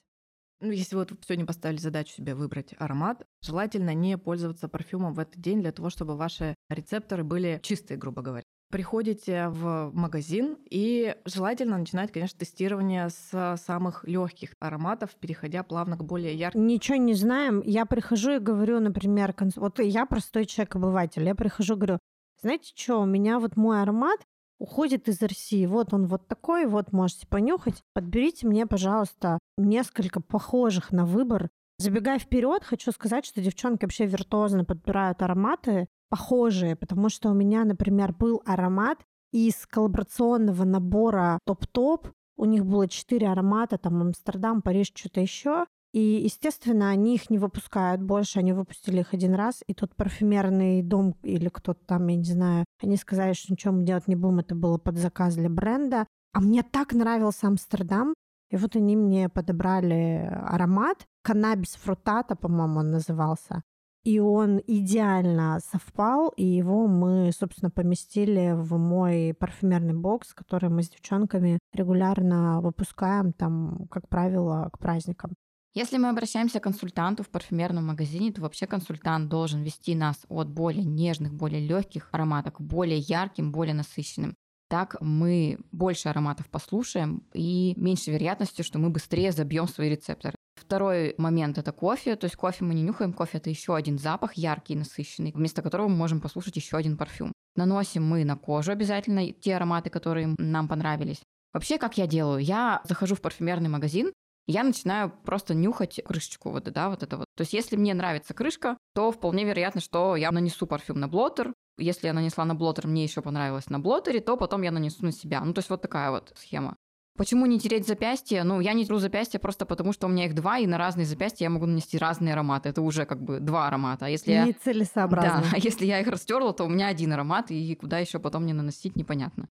Ну, 0.61 0.71
если 0.71 0.97
вот 0.97 1.13
сегодня 1.27 1.45
поставили 1.45 1.79
задачу 1.79 2.13
себе 2.15 2.35
выбрать 2.35 2.75
аромат, 2.79 3.27
желательно 3.43 3.93
не 3.93 4.17
пользоваться 4.17 4.69
парфюмом 4.69 5.13
в 5.13 5.19
этот 5.19 5.39
день 5.39 5.61
для 5.61 5.73
того, 5.73 5.91
чтобы 5.91 6.17
ваши 6.17 6.55
рецепторы 6.71 7.23
были 7.23 7.61
чистые, 7.63 7.99
грубо 7.99 8.23
говоря 8.23 8.45
приходите 8.75 9.51
в 9.51 9.93
магазин 9.95 10.59
и 10.69 11.15
желательно 11.27 11.79
начинать, 11.79 12.11
конечно, 12.11 12.37
тестирование 12.37 13.09
с 13.09 13.57
самых 13.65 14.03
легких 14.03 14.57
ароматов, 14.59 15.15
переходя 15.15 15.63
плавно 15.63 15.97
к 15.97 16.03
более 16.03 16.35
ярким. 16.35 16.67
Ничего 16.67 16.97
не 16.97 17.15
знаем. 17.15 17.63
Я 17.65 17.87
прихожу 17.87 18.33
и 18.33 18.39
говорю, 18.41 18.81
например, 18.81 19.33
вот 19.55 19.79
я 19.79 20.07
простой 20.07 20.45
человек-обыватель, 20.45 21.23
я 21.23 21.37
прихожу 21.37 21.75
и 21.75 21.77
говорю, 21.77 21.99
знаете 22.43 22.73
что, 22.75 23.01
у 23.01 23.05
меня 23.05 23.39
вот 23.39 23.57
мой 23.57 23.81
аромат 23.81 24.19
уходит 24.59 25.07
из 25.07 25.23
России. 25.23 25.67
Вот 25.67 25.95
он 25.95 26.09
вот 26.09 26.27
такой, 26.27 26.67
вот 26.67 26.91
можете 26.91 27.29
понюхать. 27.29 27.81
Подберите 27.93 28.49
мне, 28.49 28.67
пожалуйста, 28.67 29.39
несколько 29.57 30.21
похожих 30.21 30.91
на 30.91 31.07
выбор 31.07 31.49
Забегая 31.79 32.21
вперед, 32.21 32.63
хочу 32.63 32.93
сказать, 32.93 33.27
что 33.27 33.41
девчонки 33.41 33.85
вообще 33.85 34.07
виртуозно 34.07 34.65
подбирают 34.65 35.23
ароматы 35.23 35.89
похожие, 36.15 36.77
потому 36.77 37.09
что 37.09 37.29
у 37.31 37.35
меня, 37.35 37.65
например, 37.65 38.13
был 38.13 38.41
аромат 38.47 38.99
из 39.33 39.67
коллаборационного 39.67 40.63
набора 40.63 41.41
топ-топ. 41.45 42.07
У 42.37 42.45
них 42.45 42.65
было 42.65 42.87
четыре 42.87 43.27
аромата, 43.29 43.79
там 43.79 44.01
Амстердам, 44.01 44.63
Париж, 44.63 44.93
что-то 44.95 45.21
еще. 45.21 45.67
И, 45.93 46.01
естественно, 46.01 46.91
они 46.91 47.17
их 47.17 47.31
не 47.31 47.39
выпускают 47.39 48.01
больше, 48.01 48.39
они 48.39 48.53
выпустили 48.53 49.01
их 49.01 49.13
один 49.13 49.35
раз, 49.35 49.63
и 49.67 49.75
тот 49.75 49.97
парфюмерный 49.97 50.83
дом 50.83 51.17
или 51.25 51.49
кто-то 51.49 51.81
там, 51.85 52.07
я 52.07 52.17
не 52.17 52.25
знаю, 52.25 52.65
они 52.81 52.97
сказали, 52.97 53.33
что 53.33 53.53
ничего 53.53 53.75
мы 53.75 53.83
делать 53.83 54.07
не 54.07 54.15
будем, 54.15 54.39
это 54.39 54.55
было 54.55 54.79
под 54.79 54.97
заказ 54.97 55.35
для 55.35 55.49
бренда. 55.49 56.07
А 56.33 56.41
мне 56.41 56.63
так 56.63 56.93
нравился 56.93 57.49
Амстердам, 57.49 58.15
и 58.51 58.57
вот 58.57 58.77
они 58.77 58.95
мне 58.95 59.29
подобрали 59.29 60.31
аромат, 60.47 61.07
каннабис 61.25 61.75
фрутата, 61.75 62.37
по-моему, 62.37 62.79
он 62.79 62.93
назывался. 62.93 63.63
И 64.05 64.19
он 64.19 64.61
идеально 64.67 65.61
совпал, 65.61 66.29
и 66.37 66.45
его 66.45 66.87
мы, 66.87 67.33
собственно, 67.33 67.71
поместили 67.71 68.53
в 68.55 68.77
мой 68.77 69.35
парфюмерный 69.39 69.95
бокс, 69.95 70.35
который 70.35 70.69
мы 70.69 70.83
с 70.83 70.91
девчонками 70.91 71.59
регулярно 71.73 72.61
выпускаем, 72.61 73.33
там, 73.33 73.89
как 73.91 74.09
правило, 74.11 74.69
к 74.71 74.79
праздникам. 74.79 75.33
Если 75.73 75.97
мы 75.97 76.11
обращаемся 76.11 76.61
к 76.61 76.65
консультанту 76.65 77.23
в 77.25 77.31
парфюмерном 77.31 77.87
магазине, 77.87 78.31
то 78.31 78.43
вообще 78.43 78.67
консультант 78.67 79.31
должен 79.31 79.63
вести 79.63 79.95
нас 79.95 80.25
от 80.29 80.49
более 80.49 80.85
нежных, 80.85 81.33
более 81.33 81.67
легких 81.67 82.11
ароматов 82.13 82.55
к 82.55 82.61
более 82.61 82.99
ярким, 82.99 83.53
более 83.53 83.75
насыщенным. 83.75 84.37
Так 84.69 84.97
мы 85.01 85.59
больше 85.73 86.11
ароматов 86.11 86.49
послушаем 86.51 87.23
и 87.33 87.75
меньше 87.77 88.11
вероятности, 88.11 88.63
что 88.63 88.79
мы 88.79 88.91
быстрее 88.91 89.33
забьем 89.33 89.67
свои 89.67 89.89
рецепторы. 89.89 90.37
Второй 90.67 91.15
момент 91.19 91.59
это 91.59 91.73
кофе. 91.73 92.17
То 92.17 92.25
есть 92.25 92.37
кофе 92.37 92.65
мы 92.65 92.75
не 92.75 92.83
нюхаем, 92.83 93.13
кофе 93.13 93.39
это 93.39 93.51
еще 93.51 93.77
один 93.77 93.99
запах 93.99 94.35
яркий, 94.35 94.77
насыщенный, 94.77 95.33
вместо 95.33 95.63
которого 95.63 95.89
мы 95.89 95.97
можем 95.97 96.21
послушать 96.21 96.57
еще 96.57 96.77
один 96.77 96.97
парфюм. 96.97 97.33
Наносим 97.57 98.05
мы 98.05 98.25
на 98.25 98.37
кожу 98.37 98.73
обязательно 98.73 99.33
те 99.33 99.57
ароматы, 99.57 99.91
которые 99.91 100.35
нам 100.39 100.69
понравились. 100.69 101.23
Вообще, 101.53 101.79
как 101.79 101.99
я 101.99 102.07
делаю? 102.07 102.41
Я 102.43 102.81
захожу 102.85 103.15
в 103.15 103.21
парфюмерный 103.21 103.69
магазин, 103.69 104.13
я 104.47 104.63
начинаю 104.63 105.11
просто 105.11 105.55
нюхать 105.55 106.01
крышечку 106.05 106.51
вот, 106.51 106.65
да, 106.65 106.91
вот 106.91 107.03
это 107.03 107.17
вот. 107.17 107.27
То 107.37 107.43
есть 107.43 107.55
если 107.55 107.77
мне 107.77 107.95
нравится 107.95 108.35
крышка, 108.35 108.77
то 108.95 109.11
вполне 109.11 109.45
вероятно, 109.45 109.81
что 109.81 110.17
я 110.17 110.31
нанесу 110.33 110.67
парфюм 110.67 111.01
на 111.01 111.09
блотер. 111.09 111.55
Если 111.79 112.07
я 112.07 112.13
нанесла 112.13 112.45
на 112.45 112.55
блотер, 112.55 112.87
мне 112.87 113.03
еще 113.03 113.23
понравилось 113.23 113.69
на 113.69 113.81
блотере, 113.81 114.21
то 114.21 114.37
потом 114.37 114.63
я 114.63 114.71
нанесу 114.71 115.05
на 115.05 115.13
себя. 115.13 115.41
Ну, 115.41 115.55
то 115.55 115.61
есть 115.61 115.71
вот 115.71 115.81
такая 115.81 116.11
вот 116.11 116.33
схема. 116.37 116.77
Почему 117.17 117.47
не 117.47 117.61
тереть 117.61 117.87
запястье? 117.87 118.43
Ну, 118.43 118.59
я 118.61 118.73
не 118.73 118.85
тру 118.85 118.99
запястье 118.99 119.39
просто 119.39 119.67
потому, 119.67 119.93
что 119.93 120.09
у 120.09 120.11
меня 120.11 120.27
их 120.27 120.35
два, 120.35 120.59
и 120.59 120.67
на 120.67 120.79
разные 120.79 121.07
запястья 121.07 121.45
я 121.45 121.51
могу 121.51 121.67
нанести 121.67 121.97
разные 121.97 122.33
ароматы. 122.33 122.69
Это 122.69 122.83
уже 122.83 123.07
как 123.07 123.23
бы 123.23 123.39
два 123.39 123.69
аромата. 123.69 124.07
А 124.07 124.09
если 124.09 124.33
я... 124.33 124.45
Нецелесообразно. 124.45 125.43
Да, 125.43 125.49
а 125.53 125.59
если 125.63 125.87
я 125.87 126.01
их 126.01 126.09
растерла, 126.09 126.53
то 126.53 126.65
у 126.65 126.69
меня 126.69 126.89
один 126.89 127.13
аромат, 127.13 127.53
и 127.53 127.75
куда 127.77 127.99
еще 128.01 128.19
потом 128.19 128.43
мне 128.43 128.53
наносить, 128.53 128.97
непонятно. 128.97 129.49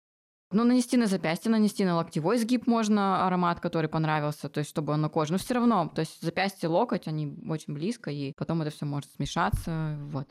Ну, 0.53 0.65
нанести 0.65 0.97
на 0.97 1.07
запястье, 1.07 1.51
нанести 1.51 1.85
на 1.85 1.97
локтевой 1.97 2.39
сгиб 2.39 2.67
можно 2.67 3.27
аромат, 3.27 3.59
который 3.61 3.89
понравился, 3.89 4.49
то 4.49 4.59
есть 4.59 4.71
чтобы 4.71 4.93
он 4.93 5.01
на 5.01 5.09
коже. 5.09 5.33
Но 5.33 5.39
все 5.39 5.55
равно, 5.55 5.89
то 5.89 6.01
есть 6.01 6.23
запястье, 6.23 6.69
локоть, 6.69 7.09
они 7.09 7.37
очень 7.49 7.75
близко, 7.75 8.11
и 8.11 8.33
потом 8.37 8.63
это 8.63 8.71
все 8.71 8.85
может 8.85 9.11
смешаться. 9.11 9.99
Вот. 10.13 10.29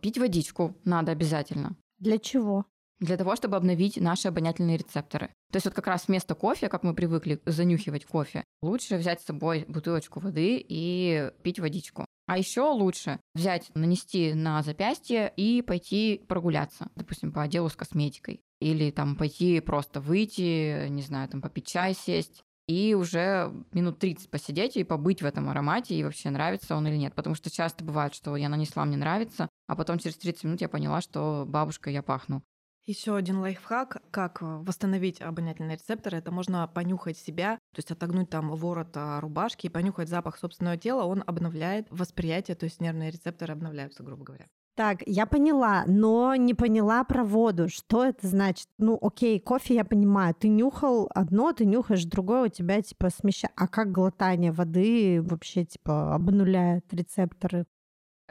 Пить 0.00 0.18
водичку 0.18 0.74
надо 0.84 1.12
обязательно. 1.12 1.76
Для 1.98 2.18
чего? 2.18 2.64
Для 3.02 3.16
того, 3.16 3.34
чтобы 3.34 3.56
обновить 3.56 3.96
наши 3.96 4.28
обонятельные 4.28 4.76
рецепторы. 4.76 5.26
То 5.50 5.56
есть 5.56 5.66
вот 5.66 5.74
как 5.74 5.88
раз 5.88 6.06
вместо 6.06 6.36
кофе, 6.36 6.68
как 6.68 6.84
мы 6.84 6.94
привыкли 6.94 7.42
занюхивать 7.44 8.04
кофе, 8.06 8.44
лучше 8.62 8.96
взять 8.96 9.20
с 9.20 9.24
собой 9.24 9.64
бутылочку 9.66 10.20
воды 10.20 10.64
и 10.66 11.32
пить 11.42 11.58
водичку. 11.58 12.06
А 12.28 12.38
еще 12.38 12.60
лучше 12.60 13.18
взять, 13.34 13.72
нанести 13.74 14.34
на 14.34 14.62
запястье 14.62 15.32
и 15.36 15.62
пойти 15.62 16.24
прогуляться, 16.28 16.90
допустим, 16.94 17.32
по 17.32 17.42
отделу 17.42 17.68
с 17.68 17.74
косметикой 17.74 18.40
или 18.60 18.92
там 18.92 19.16
пойти 19.16 19.58
просто 19.58 20.00
выйти, 20.00 20.86
не 20.86 21.02
знаю, 21.02 21.28
там 21.28 21.42
попить 21.42 21.66
чай, 21.66 21.94
сесть, 21.94 22.44
и 22.68 22.94
уже 22.94 23.52
минут 23.72 23.98
30 23.98 24.30
посидеть 24.30 24.76
и 24.76 24.84
побыть 24.84 25.22
в 25.22 25.26
этом 25.26 25.48
аромате, 25.48 25.96
и 25.96 26.04
вообще 26.04 26.30
нравится 26.30 26.76
он 26.76 26.86
или 26.86 26.96
нет. 26.96 27.14
Потому 27.14 27.34
что 27.34 27.50
часто 27.50 27.82
бывает, 27.82 28.14
что 28.14 28.36
я 28.36 28.48
нанесла, 28.48 28.84
мне 28.84 28.96
нравится, 28.96 29.48
а 29.66 29.74
потом 29.74 29.98
через 29.98 30.16
30 30.18 30.44
минут 30.44 30.60
я 30.60 30.68
поняла, 30.68 31.00
что 31.00 31.44
бабушка, 31.48 31.90
я 31.90 32.02
пахну. 32.02 32.44
Еще 32.84 33.14
один 33.14 33.38
лайфхак, 33.38 34.02
как 34.10 34.38
восстановить 34.40 35.22
обонятельные 35.22 35.76
рецепторы, 35.76 36.18
это 36.18 36.32
можно 36.32 36.66
понюхать 36.66 37.16
себя, 37.16 37.54
то 37.72 37.78
есть 37.78 37.92
отогнуть 37.92 38.28
там 38.28 38.50
ворот 38.50 38.88
а, 38.96 39.20
рубашки 39.20 39.66
и 39.66 39.70
понюхать 39.70 40.08
запах 40.08 40.36
собственного 40.36 40.76
тела, 40.76 41.04
он 41.04 41.22
обновляет 41.24 41.86
восприятие, 41.90 42.56
то 42.56 42.64
есть 42.64 42.80
нервные 42.80 43.12
рецепторы 43.12 43.52
обновляются, 43.52 44.02
грубо 44.02 44.24
говоря. 44.24 44.46
Так, 44.74 45.02
я 45.06 45.26
поняла, 45.26 45.84
но 45.86 46.34
не 46.34 46.54
поняла 46.54 47.04
про 47.04 47.24
воду. 47.24 47.68
Что 47.68 48.04
это 48.04 48.26
значит? 48.26 48.66
Ну, 48.78 48.98
окей, 49.00 49.38
кофе 49.38 49.74
я 49.74 49.84
понимаю. 49.84 50.34
Ты 50.34 50.48
нюхал 50.48 51.10
одно, 51.14 51.52
ты 51.52 51.66
нюхаешь 51.66 52.04
другое, 52.04 52.44
у 52.44 52.48
тебя 52.48 52.80
типа 52.80 53.10
смещает. 53.10 53.52
А 53.54 53.68
как 53.68 53.92
глотание 53.92 54.50
воды 54.50 55.20
вообще 55.22 55.66
типа 55.66 56.14
обнуляет 56.14 56.92
рецепторы? 56.92 57.66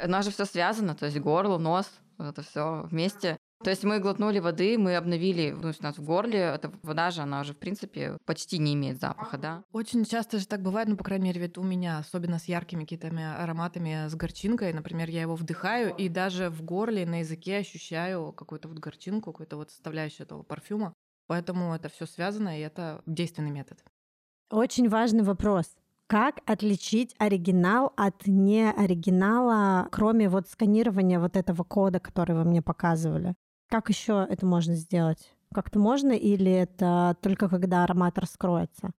У 0.03 0.08
нас 0.08 0.25
же 0.25 0.31
все 0.31 0.46
связано, 0.46 0.96
то 0.96 1.05
есть 1.05 1.20
горло, 1.20 1.60
нос, 1.60 1.88
это 2.17 2.41
все 2.41 2.88
вместе. 2.89 3.38
То 3.63 3.69
есть 3.69 3.83
мы 3.83 3.99
глотнули 3.99 4.39
воды, 4.39 4.77
мы 4.77 4.95
обновили, 4.95 5.51
ну, 5.51 5.69
у 5.69 5.83
нас 5.83 5.97
в 5.97 6.03
горле, 6.03 6.39
эта 6.39 6.71
вода 6.81 7.11
же, 7.11 7.21
она 7.21 7.41
уже, 7.41 7.53
в 7.53 7.57
принципе, 7.57 8.17
почти 8.25 8.57
не 8.57 8.73
имеет 8.73 8.99
запаха, 8.99 9.37
да. 9.37 9.63
Очень 9.71 10.03
часто 10.03 10.39
же 10.39 10.47
так 10.47 10.61
бывает, 10.61 10.87
ну, 10.87 10.97
по 10.97 11.03
крайней 11.03 11.25
мере, 11.25 11.41
ведь 11.41 11.57
у 11.57 11.63
меня, 11.63 11.99
особенно 11.99 12.39
с 12.39 12.45
яркими 12.45 12.81
какими-то 12.81 13.35
ароматами, 13.37 14.07
с 14.07 14.15
горчинкой, 14.15 14.73
например, 14.73 15.09
я 15.09 15.21
его 15.21 15.35
вдыхаю, 15.35 15.95
и 15.95 16.09
даже 16.09 16.49
в 16.49 16.63
горле, 16.63 17.05
на 17.05 17.19
языке 17.19 17.57
ощущаю 17.57 18.33
какую-то 18.33 18.67
вот 18.67 18.79
горчинку, 18.79 19.31
какую-то 19.31 19.57
вот 19.57 19.69
составляющую 19.69 20.25
этого 20.25 20.41
парфюма. 20.41 20.93
Поэтому 21.27 21.75
это 21.75 21.89
все 21.89 22.05
связано, 22.05 22.57
и 22.57 22.61
это 22.61 23.01
действенный 23.05 23.51
метод. 23.51 23.83
Очень 24.49 24.89
важный 24.89 25.23
вопрос. 25.23 25.77
Как 26.07 26.39
отличить 26.45 27.15
оригинал 27.19 27.93
от 27.95 28.27
неоригинала, 28.27 29.87
кроме 29.91 30.27
вот 30.27 30.49
сканирования 30.49 31.21
вот 31.21 31.37
этого 31.37 31.63
кода, 31.63 32.01
который 32.01 32.35
вы 32.35 32.43
мне 32.43 32.61
показывали? 32.61 33.35
Как 33.71 33.87
еще 33.87 34.27
это 34.29 34.45
можно 34.45 34.75
сделать? 34.75 35.31
Как-то 35.55 35.79
можно 35.79 36.11
или 36.11 36.51
это 36.51 37.15
только 37.21 37.47
когда 37.47 37.85
аромат 37.85 38.17
раскроется? 38.19 38.91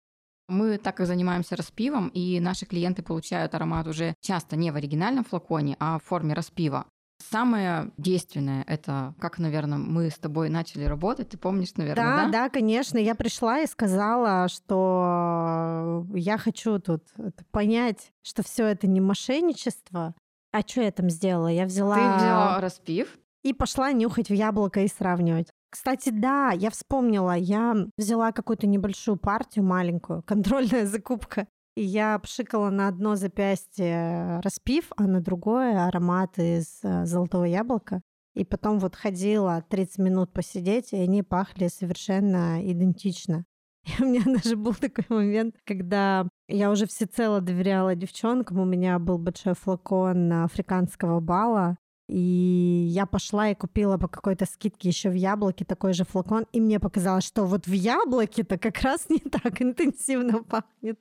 Мы 0.48 0.78
так 0.78 0.96
как 0.96 1.06
занимаемся 1.06 1.56
распивом, 1.56 2.08
и 2.08 2.40
наши 2.40 2.64
клиенты 2.64 3.02
получают 3.02 3.54
аромат 3.54 3.86
уже 3.86 4.14
часто 4.22 4.56
не 4.56 4.70
в 4.70 4.76
оригинальном 4.76 5.24
флаконе, 5.24 5.76
а 5.78 5.98
в 5.98 6.04
форме 6.04 6.32
распива. 6.32 6.86
Самое 7.30 7.92
действенное 7.98 8.64
это, 8.66 9.14
как, 9.20 9.38
наверное, 9.38 9.76
мы 9.76 10.08
с 10.08 10.18
тобой 10.18 10.48
начали 10.48 10.84
работать, 10.84 11.28
ты 11.28 11.36
помнишь, 11.36 11.74
наверное, 11.76 12.04
да? 12.04 12.24
Да, 12.24 12.30
да, 12.30 12.48
конечно. 12.48 12.96
Я 12.96 13.14
пришла 13.14 13.60
и 13.60 13.66
сказала, 13.66 14.48
что 14.48 16.06
я 16.14 16.38
хочу 16.38 16.78
тут 16.78 17.04
понять, 17.50 18.10
что 18.22 18.42
все 18.42 18.66
это 18.66 18.86
не 18.86 19.02
мошенничество. 19.02 20.14
А 20.50 20.60
что 20.62 20.80
я 20.80 20.92
там 20.92 21.08
сделала? 21.10 21.48
Я 21.48 21.66
взяла... 21.66 21.96
Ты 21.96 22.16
взяла 22.18 22.60
распив, 22.60 23.18
и 23.42 23.52
пошла 23.52 23.92
нюхать 23.92 24.28
в 24.28 24.34
яблоко 24.34 24.80
и 24.80 24.88
сравнивать. 24.88 25.48
Кстати, 25.70 26.10
да, 26.10 26.52
я 26.52 26.70
вспомнила, 26.70 27.34
я 27.34 27.74
взяла 27.96 28.32
какую-то 28.32 28.66
небольшую 28.66 29.16
партию, 29.16 29.64
маленькую, 29.64 30.22
контрольная 30.26 30.86
закупка, 30.86 31.46
и 31.74 31.82
я 31.82 32.18
пшикала 32.18 32.70
на 32.70 32.88
одно 32.88 33.16
запястье 33.16 34.40
распив, 34.44 34.92
а 34.96 35.04
на 35.04 35.20
другое 35.20 35.86
аромат 35.86 36.38
из 36.38 36.80
э, 36.82 37.06
золотого 37.06 37.44
яблока. 37.44 38.02
И 38.34 38.44
потом 38.44 38.78
вот 38.78 38.94
ходила 38.96 39.64
30 39.68 39.98
минут 39.98 40.32
посидеть, 40.32 40.92
и 40.92 40.96
они 40.96 41.22
пахли 41.22 41.68
совершенно 41.68 42.60
идентично. 42.62 43.44
И 43.84 44.02
у 44.02 44.06
меня 44.06 44.22
даже 44.24 44.56
был 44.56 44.74
такой 44.74 45.04
момент, 45.08 45.56
когда 45.64 46.28
я 46.48 46.70
уже 46.70 46.86
всецело 46.86 47.40
доверяла 47.40 47.94
девчонкам. 47.94 48.60
У 48.60 48.64
меня 48.64 48.98
был 48.98 49.18
большой 49.18 49.54
флакон 49.54 50.32
африканского 50.32 51.20
бала, 51.20 51.76
и 52.08 52.86
я 52.90 53.06
пошла 53.06 53.48
и 53.48 53.54
купила 53.54 53.96
по 53.96 54.08
какой-то 54.08 54.44
скидке 54.44 54.88
еще 54.88 55.10
в 55.10 55.14
яблоке 55.14 55.64
такой 55.64 55.92
же 55.92 56.04
флакон. 56.04 56.46
И 56.52 56.60
мне 56.60 56.80
показалось, 56.80 57.24
что 57.24 57.44
вот 57.44 57.66
в 57.66 57.72
яблоке-то 57.72 58.58
как 58.58 58.80
раз 58.80 59.08
не 59.08 59.18
так 59.18 59.60
интенсивно 59.62 60.42
пахнет. 60.42 60.98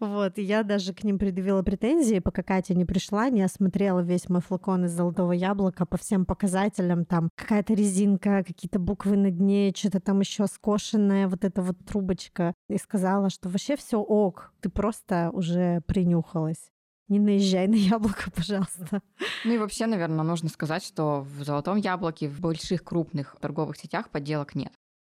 Вот. 0.00 0.38
И 0.38 0.42
я 0.42 0.62
даже 0.62 0.94
к 0.94 1.02
ним 1.04 1.18
предъявила 1.18 1.62
претензии, 1.62 2.18
пока 2.18 2.42
Катя 2.42 2.74
не 2.74 2.84
пришла, 2.84 3.30
не 3.30 3.42
осмотрела 3.42 4.00
весь 4.00 4.28
мой 4.28 4.40
флакон 4.40 4.84
из 4.84 4.92
золотого 4.92 5.32
яблока 5.32 5.86
по 5.86 5.96
всем 5.96 6.24
показателям. 6.24 7.04
Там 7.04 7.30
какая-то 7.34 7.74
резинка, 7.74 8.44
какие-то 8.44 8.78
буквы 8.78 9.16
на 9.16 9.30
дне, 9.30 9.72
что-то 9.74 10.00
там 10.00 10.20
еще 10.20 10.46
скошенная, 10.46 11.28
вот 11.28 11.44
эта 11.44 11.62
вот 11.62 11.78
трубочка. 11.84 12.54
И 12.68 12.78
сказала, 12.78 13.30
что 13.30 13.48
вообще 13.48 13.76
все 13.76 13.98
ок, 13.98 14.52
ты 14.60 14.68
просто 14.68 15.30
уже 15.32 15.80
принюхалась 15.86 16.73
не 17.08 17.18
наезжай 17.18 17.66
на 17.68 17.74
яблоко, 17.74 18.30
пожалуйста. 18.34 19.02
Ну 19.44 19.52
и 19.52 19.58
вообще, 19.58 19.86
наверное, 19.86 20.24
нужно 20.24 20.48
сказать, 20.48 20.84
что 20.84 21.20
в 21.20 21.44
золотом 21.44 21.76
яблоке 21.76 22.28
в 22.28 22.40
больших 22.40 22.84
крупных 22.84 23.36
торговых 23.40 23.76
сетях 23.76 24.10
подделок 24.10 24.54
нет. 24.54 24.72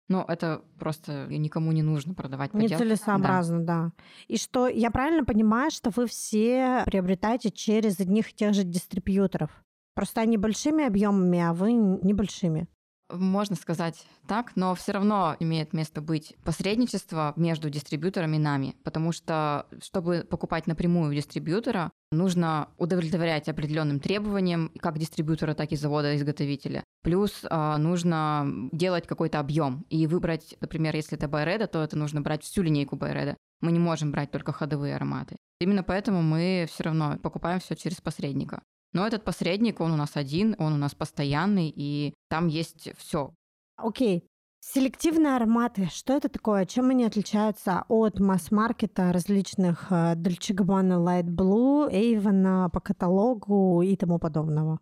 Но 0.08 0.24
это 0.26 0.62
просто 0.78 1.26
никому 1.28 1.70
не 1.70 1.82
нужно 1.82 2.14
продавать 2.14 2.50
подделки. 2.50 2.72
Нецелесообразно, 2.72 3.60
да. 3.60 3.84
да. 3.84 3.92
И 4.26 4.38
что, 4.38 4.66
я 4.66 4.90
правильно 4.90 5.24
понимаю, 5.24 5.70
что 5.70 5.90
вы 5.90 6.08
все 6.08 6.82
приобретаете 6.84 7.50
через 7.50 8.00
одних 8.00 8.30
и 8.30 8.34
тех 8.34 8.52
же 8.52 8.64
дистрибьюторов? 8.64 9.50
Просто 9.94 10.20
они 10.20 10.36
большими 10.36 10.84
объемами, 10.84 11.38
а 11.40 11.52
вы 11.52 11.72
небольшими. 11.72 12.66
Можно 13.12 13.56
сказать 13.56 14.06
так, 14.26 14.52
но 14.56 14.74
все 14.74 14.92
равно 14.92 15.36
имеет 15.40 15.72
место 15.72 16.00
быть 16.00 16.36
посредничество 16.44 17.32
между 17.36 17.70
дистрибьюторами 17.70 18.36
и 18.36 18.40
нами, 18.40 18.76
потому 18.84 19.12
что, 19.12 19.66
чтобы 19.82 20.26
покупать 20.28 20.66
напрямую 20.66 21.10
у 21.10 21.14
дистрибьютора, 21.14 21.90
нужно 22.12 22.68
удовлетворять 22.78 23.48
определенным 23.48 24.00
требованиям 24.00 24.72
как 24.80 24.98
дистрибьютора, 24.98 25.54
так 25.54 25.72
и 25.72 25.76
завода-изготовителя. 25.76 26.84
Плюс 27.02 27.44
э, 27.48 27.76
нужно 27.76 28.46
делать 28.72 29.06
какой-то 29.06 29.40
объем 29.40 29.86
и 29.90 30.06
выбрать, 30.06 30.56
например, 30.60 30.94
если 30.96 31.16
это 31.16 31.28
Байреда, 31.28 31.66
то 31.66 31.82
это 31.82 31.96
нужно 31.96 32.20
брать 32.20 32.44
всю 32.44 32.62
линейку 32.62 32.96
Байреда. 32.96 33.36
Мы 33.60 33.72
не 33.72 33.78
можем 33.78 34.10
брать 34.10 34.30
только 34.30 34.52
ходовые 34.52 34.96
ароматы. 34.96 35.36
Именно 35.60 35.82
поэтому 35.82 36.22
мы 36.22 36.66
все 36.70 36.84
равно 36.84 37.18
покупаем 37.22 37.60
все 37.60 37.76
через 37.76 38.00
посредника. 38.00 38.62
Но 38.92 39.06
этот 39.06 39.24
посредник, 39.24 39.80
он 39.80 39.92
у 39.92 39.96
нас 39.96 40.16
один, 40.16 40.56
он 40.58 40.72
у 40.72 40.76
нас 40.76 40.94
постоянный, 40.94 41.72
и 41.74 42.14
там 42.28 42.48
есть 42.48 42.90
все. 42.96 43.32
Окей. 43.76 44.26
Селективные 44.62 45.36
ароматы, 45.36 45.88
что 45.90 46.12
это 46.12 46.28
такое? 46.28 46.66
Чем 46.66 46.90
они 46.90 47.04
отличаются 47.04 47.84
от 47.88 48.20
масс-маркета 48.20 49.10
различных 49.10 49.86
э, 49.90 50.14
Dolce 50.16 50.54
Gabbana 50.54 50.98
Light 50.98 51.24
Blue, 51.24 51.90
Avon 51.90 52.68
по 52.68 52.80
каталогу 52.80 53.80
и 53.80 53.96
тому 53.96 54.18
подобного? 54.18 54.78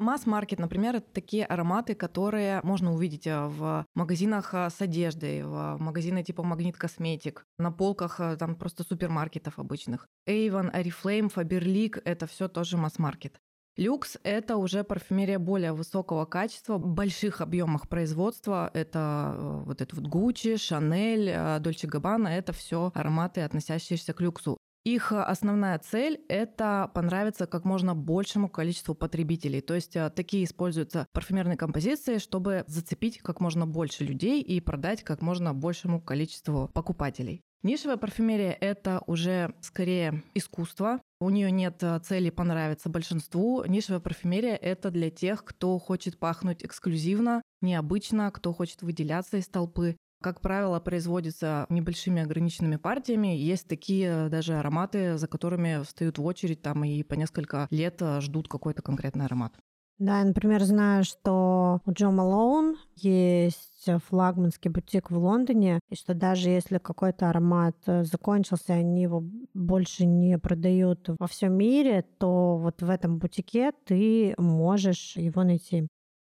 Масс-маркет, 0.00 0.58
например, 0.58 0.96
это 0.96 1.12
такие 1.12 1.44
ароматы, 1.44 1.94
которые 1.94 2.60
можно 2.62 2.94
увидеть 2.94 3.26
э, 3.26 3.46
в 3.46 3.84
магазинах 3.94 4.54
э, 4.54 4.70
с 4.70 4.80
одеждой, 4.80 5.44
в 5.44 5.76
магазины 5.78 6.24
типа 6.24 6.42
Магнит 6.42 6.78
Косметик, 6.78 7.44
на 7.58 7.70
полках 7.70 8.18
там 8.38 8.56
просто 8.56 8.82
супермаркетов 8.82 9.58
обычных. 9.58 10.08
Avon, 10.26 10.74
Oriflame, 10.74 11.30
Faberlic— 11.30 12.00
это 12.04 12.26
все 12.26 12.48
тоже 12.48 12.78
масс-маркет. 12.78 13.38
Люкс— 13.76 14.16
это 14.24 14.56
уже 14.56 14.84
парфюмерия 14.84 15.38
более 15.38 15.72
высокого 15.72 16.24
качества, 16.24 16.78
в 16.78 16.86
больших 16.86 17.42
объемах 17.42 17.86
производства. 17.86 18.70
Это 18.72 19.34
э, 19.36 19.62
вот 19.66 19.82
это 19.82 19.96
вот 19.96 20.06
Gucci, 20.06 20.54
Chanel, 20.54 21.60
Dolce 21.60 21.86
Gabbana— 21.86 22.28
это 22.30 22.54
все 22.54 22.90
ароматы, 22.94 23.42
относящиеся 23.42 24.14
к 24.14 24.20
люксу. 24.22 24.56
Их 24.84 25.12
основная 25.12 25.78
цель– 25.78 26.20
это 26.28 26.90
понравиться 26.94 27.46
как 27.46 27.64
можно 27.66 27.94
большему 27.94 28.48
количеству 28.48 28.94
потребителей. 28.94 29.60
То 29.60 29.74
есть 29.74 29.94
э, 29.94 30.08
такие 30.08 30.44
используются 30.44 31.06
парфюмерные 31.12 31.58
композиции, 31.58 32.16
чтобы 32.16 32.64
зацепить 32.66 33.18
как 33.18 33.40
можно 33.40 33.66
больше 33.66 34.04
людей 34.04 34.40
и 34.40 34.58
продать 34.60 35.02
как 35.04 35.20
можно 35.20 35.52
большему 35.52 36.00
количеству 36.00 36.70
покупателей. 36.72 37.42
Нишевая 37.62 37.98
парфюмерия— 37.98 38.56
это 38.60 39.02
уже 39.06 39.54
скорее 39.60 40.22
искусство. 40.32 41.02
У 41.20 41.28
нее 41.28 41.50
нет 41.50 41.82
э, 41.82 42.00
цели 42.02 42.30
понравиться 42.30 42.88
большинству. 42.88 43.62
Нишевая 43.66 44.00
парфюмерия— 44.00 44.56
это 44.56 44.90
для 44.90 45.10
тех, 45.10 45.44
кто 45.44 45.78
хочет 45.78 46.18
пахнуть 46.18 46.64
эксклюзивно, 46.64 47.42
необычно, 47.60 48.30
кто 48.30 48.54
хочет 48.54 48.80
выделяться 48.80 49.36
из 49.36 49.46
толпы. 49.46 49.98
Как 50.22 50.42
правило, 50.42 50.80
производится 50.80 51.64
небольшими 51.70 52.22
ограниченными 52.22 52.76
партиями. 52.76 53.28
Есть 53.28 53.68
такие 53.68 54.28
даже 54.28 54.54
ароматы, 54.54 55.16
за 55.16 55.26
которыми 55.26 55.82
встают 55.82 56.18
в 56.18 56.24
очередь 56.26 56.60
там 56.60 56.84
и 56.84 57.02
по 57.02 57.14
несколько 57.14 57.66
лет 57.70 58.02
э, 58.02 58.20
ждут 58.20 58.46
какой-то 58.46 58.82
конкретный 58.82 59.24
аромат. 59.24 59.54
Да, 60.00 60.20
я, 60.20 60.24
например, 60.24 60.62
знаю, 60.64 61.04
что 61.04 61.80
у 61.84 61.92
Джо 61.92 62.10
Малоун 62.10 62.78
есть 62.96 63.86
флагманский 64.08 64.70
бутик 64.70 65.10
в 65.10 65.18
Лондоне, 65.18 65.78
и 65.90 65.94
что 65.94 66.14
даже 66.14 66.48
если 66.48 66.78
какой-то 66.78 67.28
аромат 67.28 67.76
э, 67.86 68.04
закончился, 68.04 68.74
они 68.74 69.02
его 69.02 69.22
больше 69.54 70.06
не 70.06 70.38
продают 70.38 71.08
во 71.18 71.26
всем 71.26 71.54
мире, 71.54 72.04
то 72.18 72.56
вот 72.56 72.80
в 72.80 72.88
этом 72.88 73.18
бутике 73.18 73.72
ты 73.84 74.34
можешь 74.38 75.16
его 75.16 75.44
найти. 75.44 75.86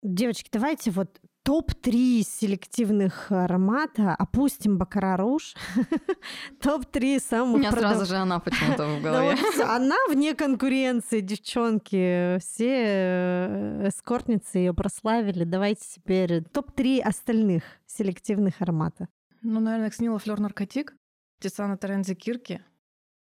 Девочки, 0.03 0.49
давайте 0.51 0.91
вот 0.91 1.19
топ-3 1.45 2.23
селективных 2.23 3.31
аромата, 3.31 4.15
опустим 4.15 4.79
Бакара 4.79 5.15
Руж, 5.15 5.53
топ-3 6.61 7.19
самых... 7.19 7.55
У 7.55 7.57
меня 7.59 7.71
сразу 7.71 8.05
же 8.05 8.15
она 8.15 8.39
почему-то 8.39 8.87
в 8.87 9.01
голове. 9.03 9.37
Она 9.63 9.95
вне 10.09 10.33
конкуренции, 10.33 11.21
девчонки. 11.21 12.39
Все 12.39 12.83
э, 12.87 13.89
эскортницы 13.89 14.57
ее 14.57 14.73
прославили. 14.73 15.43
Давайте 15.43 15.85
теперь 15.87 16.43
топ-3 16.45 17.01
остальных 17.01 17.63
селективных 17.85 18.55
аромата. 18.61 19.07
Ну, 19.43 19.59
наверное, 19.59 19.91
Кснила 19.91 20.17
Флёр 20.17 20.39
Наркотик, 20.39 20.95
Тисана 21.39 21.77
Терензи 21.77 22.15
Кирки, 22.15 22.61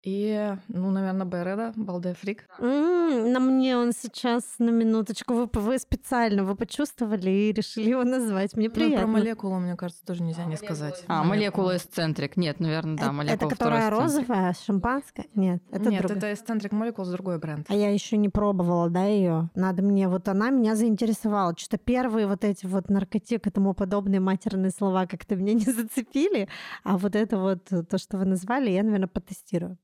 и, 0.04 0.56
ну, 0.70 0.92
наверное, 0.92 1.26
Береда, 1.26 1.74
Балде 1.76 2.14
Фрик. 2.14 2.48
Mm, 2.60 3.30
на 3.32 3.40
мне 3.40 3.76
он 3.76 3.92
сейчас 3.92 4.44
на 4.60 4.70
минуточку. 4.70 5.34
Вы, 5.34 5.50
вы 5.52 5.80
специально, 5.80 6.44
вы 6.44 6.56
почувствовали 6.56 7.30
и 7.30 7.52
решили 7.52 7.90
его 7.90 8.04
назвать. 8.04 8.56
Мне 8.56 8.70
приятно. 8.70 9.08
Ну, 9.08 9.14
про 9.14 9.20
молекулу, 9.20 9.60
мне 9.60 9.76
кажется, 9.76 10.06
тоже 10.06 10.24
нельзя 10.24 10.46
не 10.46 10.56
сказать. 10.56 11.04
А, 11.08 11.24
молекула 11.24 11.76
эсцентрик. 11.78 12.38
Нет, 12.38 12.60
наверное, 12.60 12.96
да, 12.96 13.12
молекула 13.12 13.36
Это 13.36 13.56
которая 13.56 13.90
розовая, 13.90 14.56
шампанская? 14.66 15.26
Нет, 15.36 15.62
это 15.72 15.90
Нет, 15.90 16.02
другая. 16.02 16.18
это 16.18 16.34
эсцентрик 16.34 16.72
молекул 16.72 17.04
с 17.04 17.10
другой 17.10 17.40
бренд. 17.40 17.66
А 17.70 17.74
я 17.74 17.90
еще 17.90 18.18
не 18.18 18.30
пробовала, 18.30 18.90
да, 18.90 19.06
ее. 19.06 19.50
Надо 19.56 19.82
мне, 19.82 20.08
вот 20.08 20.28
она 20.30 20.52
меня 20.52 20.76
заинтересовала. 20.76 21.54
Что-то 21.58 21.80
первые 21.80 22.28
вот 22.28 22.44
эти 22.44 22.66
вот 22.66 22.90
наркотик 22.90 23.46
и 23.48 23.50
тому 23.50 23.74
подобные 23.74 24.20
матерные 24.20 24.72
слова 24.72 25.06
как-то 25.08 25.36
меня 25.36 25.54
не 25.54 25.66
зацепили. 25.66 26.48
А 26.84 26.98
вот 26.98 27.16
это 27.16 27.38
вот, 27.38 27.66
то, 27.66 27.98
что 27.98 28.18
вы 28.18 28.26
назвали, 28.26 28.70
я, 28.70 28.84
наверное, 28.84 29.08
потестирую. 29.08 29.78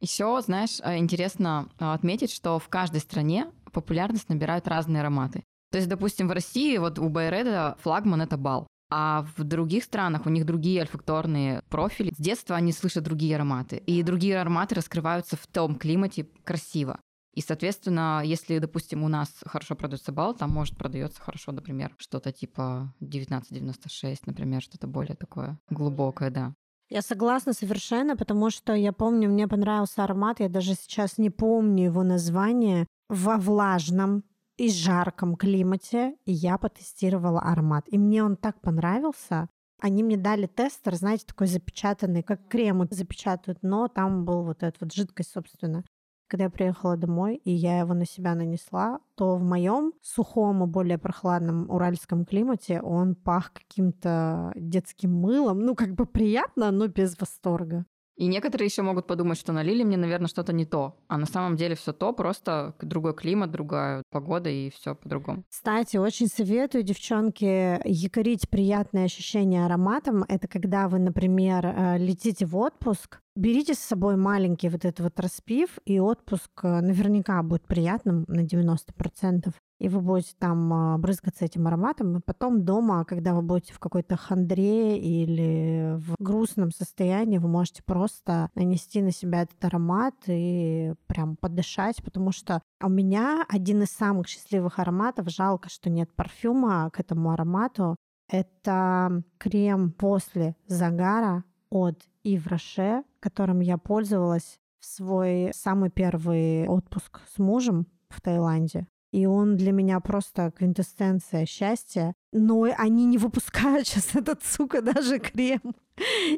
Еще, 0.00 0.40
знаешь, 0.40 0.80
э, 0.82 0.96
интересно 0.98 1.68
э, 1.78 1.92
отметить, 1.92 2.32
что 2.32 2.58
в 2.58 2.68
каждой 2.68 3.00
стране 3.00 3.50
популярность 3.72 4.28
набирают 4.28 4.66
разные 4.66 5.00
ароматы. 5.00 5.44
То 5.70 5.78
есть, 5.78 5.88
допустим, 5.88 6.28
в 6.28 6.32
России 6.32 6.78
вот 6.78 6.98
у 6.98 7.08
Байреда 7.08 7.76
флагман— 7.80 8.22
это 8.22 8.36
бал. 8.36 8.66
А 8.92 9.24
в 9.36 9.44
других 9.44 9.84
странах 9.84 10.26
у 10.26 10.30
них 10.30 10.44
другие 10.44 10.80
альфакторные 10.80 11.62
профили. 11.68 12.12
С 12.12 12.20
детства 12.20 12.56
они 12.56 12.72
слышат 12.72 13.04
другие 13.04 13.36
ароматы. 13.36 13.76
И 13.76 14.02
другие 14.02 14.40
ароматы 14.40 14.74
раскрываются 14.74 15.36
в 15.36 15.46
том 15.46 15.76
климате 15.76 16.26
красиво. 16.44 16.98
И, 17.34 17.40
соответственно, 17.40 18.22
если, 18.24 18.58
допустим, 18.58 19.04
у 19.04 19.08
нас 19.08 19.30
хорошо 19.46 19.76
продается 19.76 20.10
бал, 20.10 20.34
там 20.34 20.50
может 20.50 20.76
продается 20.76 21.22
хорошо, 21.22 21.52
например, 21.52 21.94
что-то 21.98 22.32
типа 22.32 22.92
1996, 22.98 24.26
например, 24.26 24.60
что-то 24.62 24.88
более 24.88 25.14
такое 25.14 25.56
глубокое, 25.70 26.30
да. 26.30 26.54
Я 26.90 27.02
согласна 27.02 27.52
совершенно, 27.52 28.16
потому 28.16 28.50
что 28.50 28.74
я 28.74 28.92
помню, 28.92 29.28
мне 29.28 29.46
понравился 29.46 30.02
аромат, 30.02 30.40
я 30.40 30.48
даже 30.48 30.74
сейчас 30.74 31.18
не 31.18 31.30
помню 31.30 31.84
его 31.84 32.02
название, 32.02 32.88
во 33.08 33.36
влажном 33.36 34.24
и 34.56 34.68
жарком 34.68 35.36
климате, 35.36 36.16
я 36.26 36.58
потестировала 36.58 37.40
аромат. 37.40 37.84
И 37.86 37.96
мне 37.96 38.24
он 38.24 38.36
так 38.36 38.60
понравился. 38.60 39.48
Они 39.80 40.02
мне 40.02 40.16
дали 40.16 40.46
тестер, 40.46 40.96
знаете, 40.96 41.24
такой 41.26 41.46
запечатанный, 41.46 42.24
как 42.24 42.48
крем 42.48 42.86
запечатывают, 42.90 43.62
но 43.62 43.86
там 43.86 44.24
был 44.24 44.42
вот 44.42 44.62
эта 44.64 44.76
вот 44.80 44.92
жидкость, 44.92 45.32
собственно. 45.32 45.84
Когда 46.30 46.44
я 46.44 46.50
приехала 46.50 46.96
домой, 46.96 47.40
и 47.44 47.50
я 47.50 47.80
его 47.80 47.92
на 47.92 48.06
себя 48.06 48.36
нанесла, 48.36 49.00
то 49.16 49.34
в 49.34 49.42
моем 49.42 49.92
сухом 50.00 50.62
и 50.62 50.68
более 50.68 50.96
прохладном 50.96 51.68
уральском 51.68 52.24
климате 52.24 52.80
он 52.80 53.16
пах 53.16 53.52
каким-то 53.52 54.52
детским 54.54 55.12
мылом. 55.12 55.58
Ну, 55.58 55.74
как 55.74 55.94
бы 55.96 56.06
приятно, 56.06 56.70
но 56.70 56.86
без 56.86 57.18
восторга. 57.18 57.84
И 58.20 58.26
некоторые 58.26 58.66
еще 58.66 58.82
могут 58.82 59.06
подумать, 59.06 59.38
что 59.38 59.52
налили 59.52 59.82
мне, 59.82 59.96
наверное, 59.96 60.28
что-то 60.28 60.52
не 60.52 60.66
то. 60.66 60.94
А 61.08 61.16
на 61.16 61.24
самом 61.24 61.56
деле 61.56 61.74
все 61.74 61.94
то, 61.94 62.12
просто 62.12 62.74
другой 62.82 63.14
климат, 63.14 63.50
другая 63.50 64.02
погода 64.10 64.50
и 64.50 64.68
все 64.68 64.94
по-другому. 64.94 65.42
Кстати, 65.48 65.96
очень 65.96 66.26
советую, 66.26 66.84
девчонки, 66.84 67.80
якорить 67.88 68.50
приятные 68.50 69.06
ощущения 69.06 69.64
ароматом. 69.64 70.24
Это 70.28 70.48
когда 70.48 70.88
вы, 70.88 70.98
например, 70.98 71.64
э, 71.64 71.96
летите 71.96 72.44
в 72.44 72.56
отпуск, 72.58 73.20
берите 73.40 73.74
с 73.74 73.78
собой 73.78 74.16
маленький 74.16 74.68
вот 74.68 74.84
этот 74.84 75.00
вот 75.00 75.20
распив, 75.20 75.78
и 75.84 75.98
отпуск 75.98 76.50
э, 76.62 76.80
наверняка 76.80 77.42
будет 77.42 77.66
приятным 77.66 78.24
на 78.28 78.44
90% 78.44 79.52
и 79.80 79.88
вы 79.88 80.02
будете 80.02 80.34
там 80.38 80.72
а, 80.72 80.98
брызгаться 80.98 81.46
этим 81.46 81.66
ароматом, 81.66 82.18
и 82.18 82.20
потом 82.20 82.64
дома, 82.64 83.04
когда 83.06 83.34
вы 83.34 83.40
будете 83.40 83.72
в 83.72 83.78
какой-то 83.78 84.14
хандре 84.16 84.98
или 84.98 85.96
в 85.96 86.14
грустном 86.18 86.70
состоянии, 86.70 87.38
вы 87.38 87.48
можете 87.48 87.82
просто 87.82 88.50
нанести 88.54 89.00
на 89.00 89.10
себя 89.10 89.42
этот 89.42 89.64
аромат 89.64 90.14
и 90.26 90.92
прям 91.06 91.34
подышать, 91.36 92.04
потому 92.04 92.30
что 92.30 92.62
у 92.82 92.90
меня 92.90 93.44
один 93.48 93.82
из 93.82 93.90
самых 93.90 94.28
счастливых 94.28 94.78
ароматов, 94.78 95.30
жалко, 95.30 95.70
что 95.70 95.88
нет 95.88 96.10
парфюма 96.14 96.90
к 96.90 97.00
этому 97.00 97.30
аромату, 97.30 97.96
это 98.28 99.22
крем 99.38 99.92
после 99.92 100.54
загара 100.66 101.42
от 101.70 102.02
Ив 102.24 102.46
Роше, 102.46 103.04
которым 103.20 103.60
я 103.60 103.78
пользовалась 103.78 104.58
в 104.80 104.86
свой 104.86 105.50
самый 105.54 105.90
первый 105.90 106.66
отпуск 106.68 107.20
с 107.34 107.38
мужем 107.38 107.86
в 108.08 108.20
Таиланде. 108.20 108.86
и 109.12 109.26
он 109.26 109.56
для 109.56 109.72
меня 109.72 109.98
просто 110.00 110.52
квинтэссенция 110.56 111.44
счастья. 111.46 112.14
Но 112.32 112.62
они 112.76 113.06
не 113.06 113.18
выпускают 113.18 113.86
сейчас 113.88 114.14
этот, 114.14 114.42
сука, 114.44 114.82
даже 114.82 115.18
крем. 115.18 115.74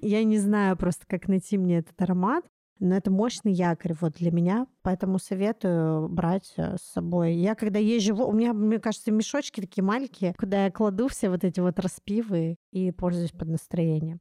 Я 0.00 0.24
не 0.24 0.38
знаю 0.38 0.76
просто, 0.76 1.06
как 1.06 1.28
найти 1.28 1.58
мне 1.58 1.78
этот 1.78 2.00
аромат. 2.00 2.44
Но 2.80 2.96
это 2.96 3.12
мощный 3.12 3.52
якорь 3.52 3.94
вот 4.00 4.14
для 4.14 4.32
меня, 4.32 4.66
поэтому 4.82 5.20
советую 5.20 6.08
брать 6.08 6.52
э, 6.56 6.76
с 6.76 6.82
собой. 6.92 7.34
Я 7.34 7.54
когда 7.54 7.78
езжу, 7.78 8.16
у 8.26 8.32
меня, 8.32 8.52
мне 8.52 8.80
кажется, 8.80 9.12
мешочки 9.12 9.60
такие 9.60 9.84
маленькие, 9.84 10.34
куда 10.36 10.64
я 10.64 10.70
кладу 10.72 11.06
все 11.06 11.30
вот 11.30 11.44
эти 11.44 11.60
вот 11.60 11.78
распивы 11.78 12.56
и 12.72 12.90
пользуюсь 12.90 13.30
под 13.30 13.50
настроение. 13.50 14.18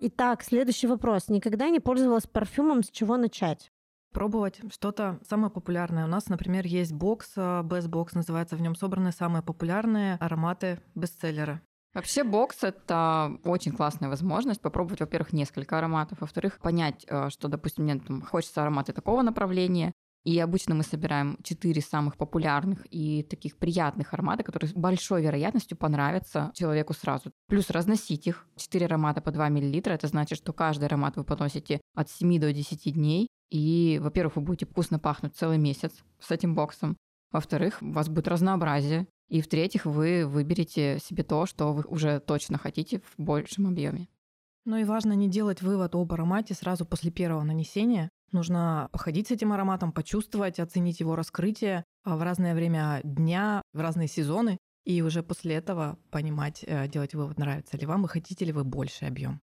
Итак, 0.00 0.44
следующий 0.44 0.86
вопрос. 0.86 1.28
Никогда 1.28 1.68
не 1.70 1.80
пользовалась 1.80 2.28
парфюмом, 2.28 2.84
с 2.84 2.90
чего 2.90 3.16
начать? 3.16 3.72
Пробовать 4.12 4.60
что-то 4.72 5.18
самое 5.28 5.50
популярное. 5.50 6.04
У 6.04 6.08
нас, 6.08 6.28
например, 6.28 6.64
есть 6.66 6.92
бокс, 6.92 7.32
э, 7.36 7.40
Best 7.64 7.88
Box 7.88 8.10
называется, 8.14 8.54
в 8.54 8.60
нем 8.60 8.76
собраны 8.76 9.10
самые 9.10 9.42
популярные 9.42 10.14
ароматы 10.20 10.80
бестселлера. 10.94 11.62
Вообще 11.94 12.22
бокс— 12.22 12.58
это 12.62 13.38
очень 13.44 13.72
классная 13.72 14.08
возможность 14.08 14.60
попробовать, 14.60 15.00
во-первых, 15.00 15.32
несколько 15.32 15.78
ароматов, 15.78 16.20
во-вторых, 16.20 16.60
понять, 16.60 17.04
э, 17.08 17.28
что, 17.30 17.48
допустим, 17.48 17.82
мне 17.82 17.98
там 17.98 18.22
хочется 18.22 18.62
ароматы 18.62 18.92
такого 18.92 19.22
направления, 19.22 19.92
и 20.24 20.38
обычно 20.38 20.74
мы 20.74 20.82
собираем 20.82 21.38
четыре 21.42 21.80
самых 21.80 22.16
популярных 22.16 22.86
и 22.90 23.22
таких 23.22 23.56
приятных 23.56 24.12
аромата, 24.12 24.42
которые 24.42 24.68
с 24.68 24.74
большой 24.74 25.22
вероятностью 25.22 25.76
понравятся 25.76 26.50
человеку 26.54 26.92
сразу. 26.92 27.32
Плюс 27.48 27.70
разносить 27.70 28.26
их. 28.26 28.46
Четыре 28.56 28.86
аромата 28.86 29.20
по 29.20 29.30
2 29.30 29.48
мл. 29.48 29.80
Это 29.84 30.06
значит, 30.06 30.38
что 30.38 30.52
каждый 30.52 30.84
аромат 30.84 31.16
вы 31.16 31.24
поносите 31.24 31.80
от 31.94 32.10
7 32.10 32.40
до 32.40 32.52
10 32.52 32.92
дней. 32.92 33.28
И, 33.50 33.98
во-первых, 34.02 34.36
вы 34.36 34.42
будете 34.42 34.66
вкусно 34.66 34.98
пахнуть 34.98 35.36
целый 35.36 35.58
месяц 35.58 35.92
с 36.20 36.30
этим 36.30 36.54
боксом. 36.54 36.96
Во-вторых, 37.30 37.78
у 37.80 37.92
вас 37.92 38.08
будет 38.08 38.28
разнообразие. 38.28 39.06
И 39.28 39.40
в-третьих, 39.40 39.86
вы 39.86 40.26
выберете 40.26 40.98
себе 41.02 41.22
то, 41.22 41.46
что 41.46 41.72
вы 41.72 41.84
уже 41.86 42.20
точно 42.20 42.58
хотите 42.58 43.00
в 43.00 43.14
большем 43.18 43.66
объеме. 43.66 44.08
Ну 44.64 44.76
и 44.76 44.84
важно 44.84 45.12
не 45.14 45.28
делать 45.28 45.62
вывод 45.62 45.94
об 45.94 46.12
аромате 46.12 46.54
сразу 46.54 46.84
после 46.84 47.10
первого 47.10 47.42
нанесения. 47.42 48.10
Нужно 48.32 48.88
походить 48.92 49.28
с 49.28 49.30
этим 49.30 49.52
ароматом, 49.52 49.92
почувствовать, 49.92 50.60
оценить 50.60 51.00
его 51.00 51.16
раскрытие 51.16 51.84
а, 52.04 52.16
в 52.16 52.22
разное 52.22 52.54
время 52.54 53.00
дня, 53.02 53.62
в 53.72 53.80
разные 53.80 54.08
сезоны, 54.08 54.58
и 54.84 55.02
уже 55.02 55.22
после 55.22 55.54
этого 55.54 55.98
понимать, 56.10 56.64
э, 56.66 56.88
делать 56.88 57.14
вывод, 57.14 57.38
нравится 57.38 57.76
ли 57.76 57.86
вам 57.86 58.04
и 58.04 58.08
хотите 58.08 58.44
ли 58.44 58.52
вы 58.52 58.64
больший 58.64 59.08
объем. 59.08 59.40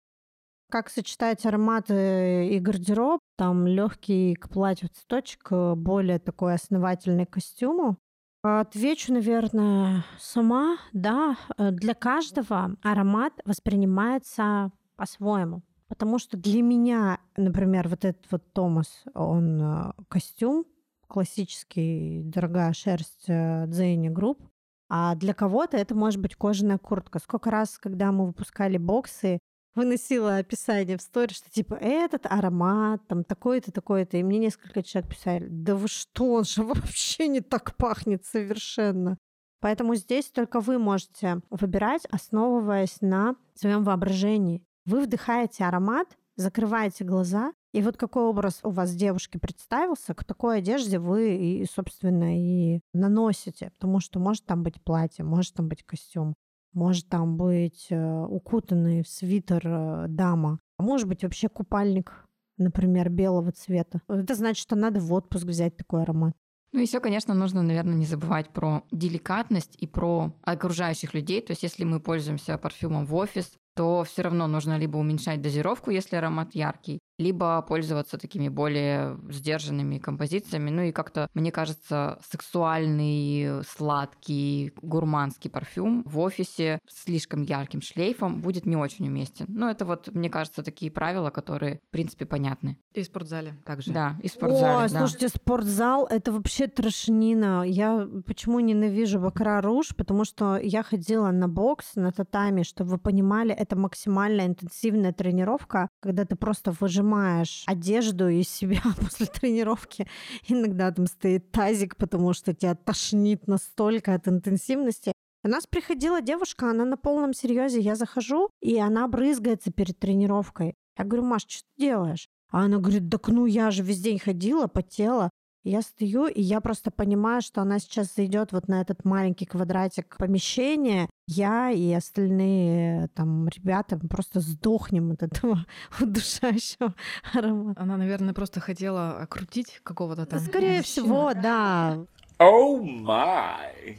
Как 0.72 0.90
сочетать 0.90 1.46
ароматы 1.46 2.48
и 2.48 2.60
гардероб? 2.60 3.20
Там 3.38 3.68
легкий 3.68 4.36
к 4.36 4.50
платью 4.50 4.90
цветочек, 4.90 5.48
э, 5.52 5.76
более 5.76 6.20
такой 6.20 6.56
основательный 6.56 7.26
костюму. 7.26 7.98
Отвечу, 8.42 9.14
наверное, 9.14 10.04
сама. 10.18 10.78
Да, 10.94 11.38
э, 11.58 11.72
для 11.72 11.94
каждого 11.94 12.76
аромат 12.82 13.34
воспринимается 13.46 14.72
по-своему. 14.96 15.62
Потому 15.88 16.20
что 16.20 16.38
для 16.38 16.62
меня, 16.62 17.20
например, 17.38 17.88
вот 17.88 18.06
этот 18.06 18.26
вот 18.32 18.54
Томас, 18.54 19.04
он 19.14 19.62
э, 19.62 19.92
костюм, 20.08 20.66
классический, 21.08 22.24
дорогая 22.24 22.74
шерсть 22.74 23.26
Zegna 23.28 24.10
Group, 24.10 24.42
а 24.90 25.16
для 25.16 25.34
кого-то 25.34 25.78
это 25.78 25.96
может 25.96 26.20
быть 26.20 26.36
кожаная 26.36 26.78
куртка. 26.78 27.20
Сколько 27.20 27.50
раз, 27.52 27.78
когда 27.78 28.12
мы 28.12 28.28
выпускали 28.28 28.78
боксы, 28.78 29.40
выносила 29.76 30.38
описание 30.38 30.98
в 30.98 31.02
стори, 31.02 31.34
что 31.34 31.50
типа 31.50 31.76
этот 31.76 32.26
аромат, 32.26 33.02
там 33.08 33.24
такой-то, 33.24 33.72
такой-то. 33.72 34.18
И 34.18 34.24
мне 34.24 34.38
несколько 34.38 34.84
человек 34.84 35.12
писали, 35.12 35.48
да 35.50 35.76
вы 35.76 35.88
что, 35.88 36.34
он 36.34 36.44
же 36.44 36.64
вообще 36.64 37.28
не 37.28 37.42
так 37.42 37.76
пахнет 37.76 38.26
совершенно. 38.26 39.18
Поэтому 39.60 39.96
здесь 39.96 40.30
только 40.30 40.60
вы 40.60 40.78
можете 40.78 41.42
выбирать, 41.50 42.06
основываясь 42.12 43.00
на 43.02 43.36
своем 43.56 43.84
воображении. 43.84 44.62
Вы 44.86 45.02
вдыхаете 45.02 45.66
аромат, 45.66 46.18
закрываете 46.36 47.04
глаза, 47.04 47.54
и 47.74 47.82
вот 47.82 47.98
какой 47.98 48.24
образ 48.24 48.60
у 48.64 48.70
вас 48.70 48.94
девушки 48.94 49.38
представился, 49.38 50.14
к 50.14 50.24
такой 50.24 50.60
одежде 50.60 51.00
вы, 51.00 51.36
и, 51.36 51.66
собственно, 51.66 52.38
и 52.38 52.82
наносите. 52.94 53.72
Потому 53.72 54.00
что 54.00 54.20
может 54.20 54.46
там 54.46 54.64
быть 54.64 54.82
платье, 54.84 55.24
может 55.24 55.54
там 55.54 55.70
быть 55.70 55.84
костюм, 55.84 56.36
может 56.74 57.08
там 57.10 57.38
быть 57.38 57.88
э, 57.90 58.26
укутанный 58.26 59.04
в 59.04 59.08
свитер 59.08 59.62
э, 59.66 60.06
дама, 60.10 60.60
а 60.78 60.84
может 60.84 61.08
быть 61.08 61.24
вообще 61.24 61.50
купальник, 61.50 62.28
например, 62.58 63.10
белого 63.10 63.52
цвета. 63.52 64.02
Это 64.08 64.36
значит, 64.36 64.62
что 64.62 64.76
надо 64.76 65.00
в 65.00 65.12
отпуск 65.14 65.46
взять 65.46 65.78
такой 65.78 66.04
аромат. 66.04 66.36
Ну 66.74 66.80
и 66.80 66.88
все, 66.88 67.00
конечно, 67.00 67.36
нужно, 67.36 67.62
наверное, 67.62 67.94
не 67.94 68.06
забывать 68.06 68.50
про 68.50 68.84
деликатность 68.92 69.76
и 69.78 69.86
про 69.86 70.34
окружающих 70.42 71.14
людей. 71.14 71.40
То 71.40 71.52
есть, 71.52 71.62
если 71.62 71.84
мы 71.84 72.00
пользуемся 72.00 72.58
парфюмом 72.58 73.06
в 73.06 73.14
офис, 73.14 73.54
то 73.76 74.04
все 74.04 74.24
равно 74.24 74.48
нужно 74.48 74.78
либо 74.78 74.98
уменьшать 74.98 75.42
дозировку, 75.42 75.92
если 75.92 76.16
аромат 76.16 76.56
яркий, 76.56 77.00
либо 77.18 77.62
пользоваться 77.62 78.18
такими 78.18 78.50
более 78.50 79.18
сдержанными 79.30 79.98
композициями. 79.98 80.70
Ну 80.70 80.82
и 80.84 80.92
как-то, 80.92 81.28
мне 81.34 81.52
кажется, 81.52 82.20
сексуальный, 82.30 83.64
сладкий, 83.64 84.74
гурманский 84.82 85.50
парфюм 85.50 86.04
в 86.06 86.20
офисе 86.20 86.80
с 86.88 87.04
слишком 87.04 87.44
ярким 87.44 87.82
шлейфом 87.82 88.42
будет 88.42 88.66
не 88.66 88.76
очень 88.76 89.08
уместен. 89.08 89.46
Ну 89.50 89.70
это 89.70 89.86
вот, 89.86 90.10
мне 90.14 90.30
кажется, 90.30 90.64
такие 90.64 90.92
правила, 90.92 91.30
которые, 91.30 91.80
в 91.88 91.92
принципе, 91.92 92.26
понятны. 92.26 92.78
И 92.94 93.02
в 93.02 93.06
спортзале 93.06 93.56
также. 93.66 93.92
Да, 93.92 94.18
и 94.22 94.28
в 94.28 94.32
спортзале, 94.32 94.86
О, 94.86 94.90
да. 94.90 95.00
слушайте, 95.00 95.30
спортзал— 95.30 96.06
это 96.10 96.32
вообще 96.32 96.68
трошнина. 96.68 97.64
Я 97.66 98.08
почему 98.26 98.60
ненавижу 98.60 99.20
Бакара 99.20 99.62
Руж? 99.62 99.96
Потому 99.96 100.26
что 100.26 100.58
я 100.58 100.84
ходила 100.84 101.32
на 101.32 101.48
бокс, 101.48 101.96
на 101.96 102.12
татами, 102.12 102.64
чтобы 102.64 102.92
вы 102.92 102.98
понимали, 102.98 103.52
это 103.64 103.76
максимально 103.76 104.46
интенсивная 104.46 105.12
тренировка, 105.14 105.90
когда 106.02 106.26
ты 106.26 106.36
просто 106.36 106.72
выжимаешь 106.80 107.64
одежду 107.68 108.30
из 108.30 108.50
себя 108.50 108.82
после 109.00 109.26
тренировки. 109.26 110.08
Иногда 110.48 110.92
там 110.92 111.08
стоит 111.08 111.52
тазик, 111.52 111.96
потому 111.96 112.34
что 112.34 112.54
тебя 112.54 112.76
тошнит 112.76 113.48
настолько 113.48 114.14
от 114.14 114.28
интенсивности. 114.28 115.14
У 115.46 115.50
нас 115.50 115.68
приходила 115.68 116.22
девушка, 116.22 116.70
она 116.70 116.86
на 116.86 116.96
полном 116.96 117.34
серьезе. 117.34 117.80
Я 117.80 117.96
захожу, 117.96 118.50
и 118.62 118.80
она 118.80 119.08
брызгается 119.08 119.72
перед 119.72 120.00
тренировкой. 120.00 120.76
Я 120.98 121.06
говорю, 121.06 121.26
Маш, 121.26 121.44
что 121.48 121.64
ты 121.76 121.86
делаешь? 121.86 122.28
А 122.50 122.66
она 122.66 122.78
говорит, 122.78 123.10
так 123.10 123.28
ну 123.28 123.46
я 123.46 123.72
же 123.72 123.84
весь 123.84 124.00
день 124.00 124.20
ходила, 124.20 124.68
потела. 124.68 125.32
Я 125.64 125.82
стою, 125.82 126.28
и 126.28 126.42
я 126.42 126.60
просто 126.60 126.92
понимаю, 126.92 127.42
что 127.42 127.62
она 127.62 127.80
сейчас 127.80 128.14
зайдет 128.16 128.52
вот 128.52 128.68
на 128.68 128.82
этот 128.82 129.06
маленький 129.06 129.46
квадратик 129.46 130.18
помещения. 130.18 131.10
Я 131.26 131.72
и 131.72 131.94
остальные 131.94 133.08
там 133.16 133.48
ребята 133.48 133.98
просто 133.98 134.42
сдохнем 134.42 135.12
от 135.12 135.24
этого 135.24 135.66
удушающего 136.02 136.94
аромата. 137.34 137.82
Она, 137.82 137.96
наверное, 137.96 138.34
просто 138.34 138.60
хотела 138.60 139.22
окрутить 139.22 139.80
какого-то 139.84 140.26
там. 140.26 140.40
Скорее 140.40 140.78
мужчину. 140.78 140.84
всего, 140.84 141.34
да. 141.34 142.06
Oh 142.40 142.84
my. 142.84 143.98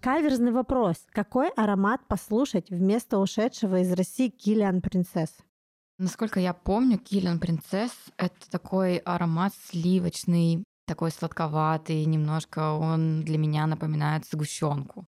Каверзный 0.00 0.50
вопрос. 0.50 0.96
Какой 1.12 1.48
аромат 1.50 2.00
послушать 2.08 2.70
вместо 2.70 3.18
ушедшего 3.18 3.80
из 3.80 3.92
России 3.92 4.30
Киллиан 4.30 4.80
Принцесс? 4.80 5.30
Насколько 5.96 6.40
я 6.40 6.52
помню, 6.54 6.98
Киллиан 6.98 7.38
Принцесс— 7.38 7.92
это 8.16 8.50
такой 8.50 8.96
аромат 8.96 9.52
сливочный, 9.70 10.64
такой 10.86 11.10
сладковатый, 11.10 12.04
немножко 12.04 12.72
он 12.72 13.22
для 13.22 13.38
меня 13.38 13.66
напоминает 13.66 14.26
сгущенку. 14.26 15.06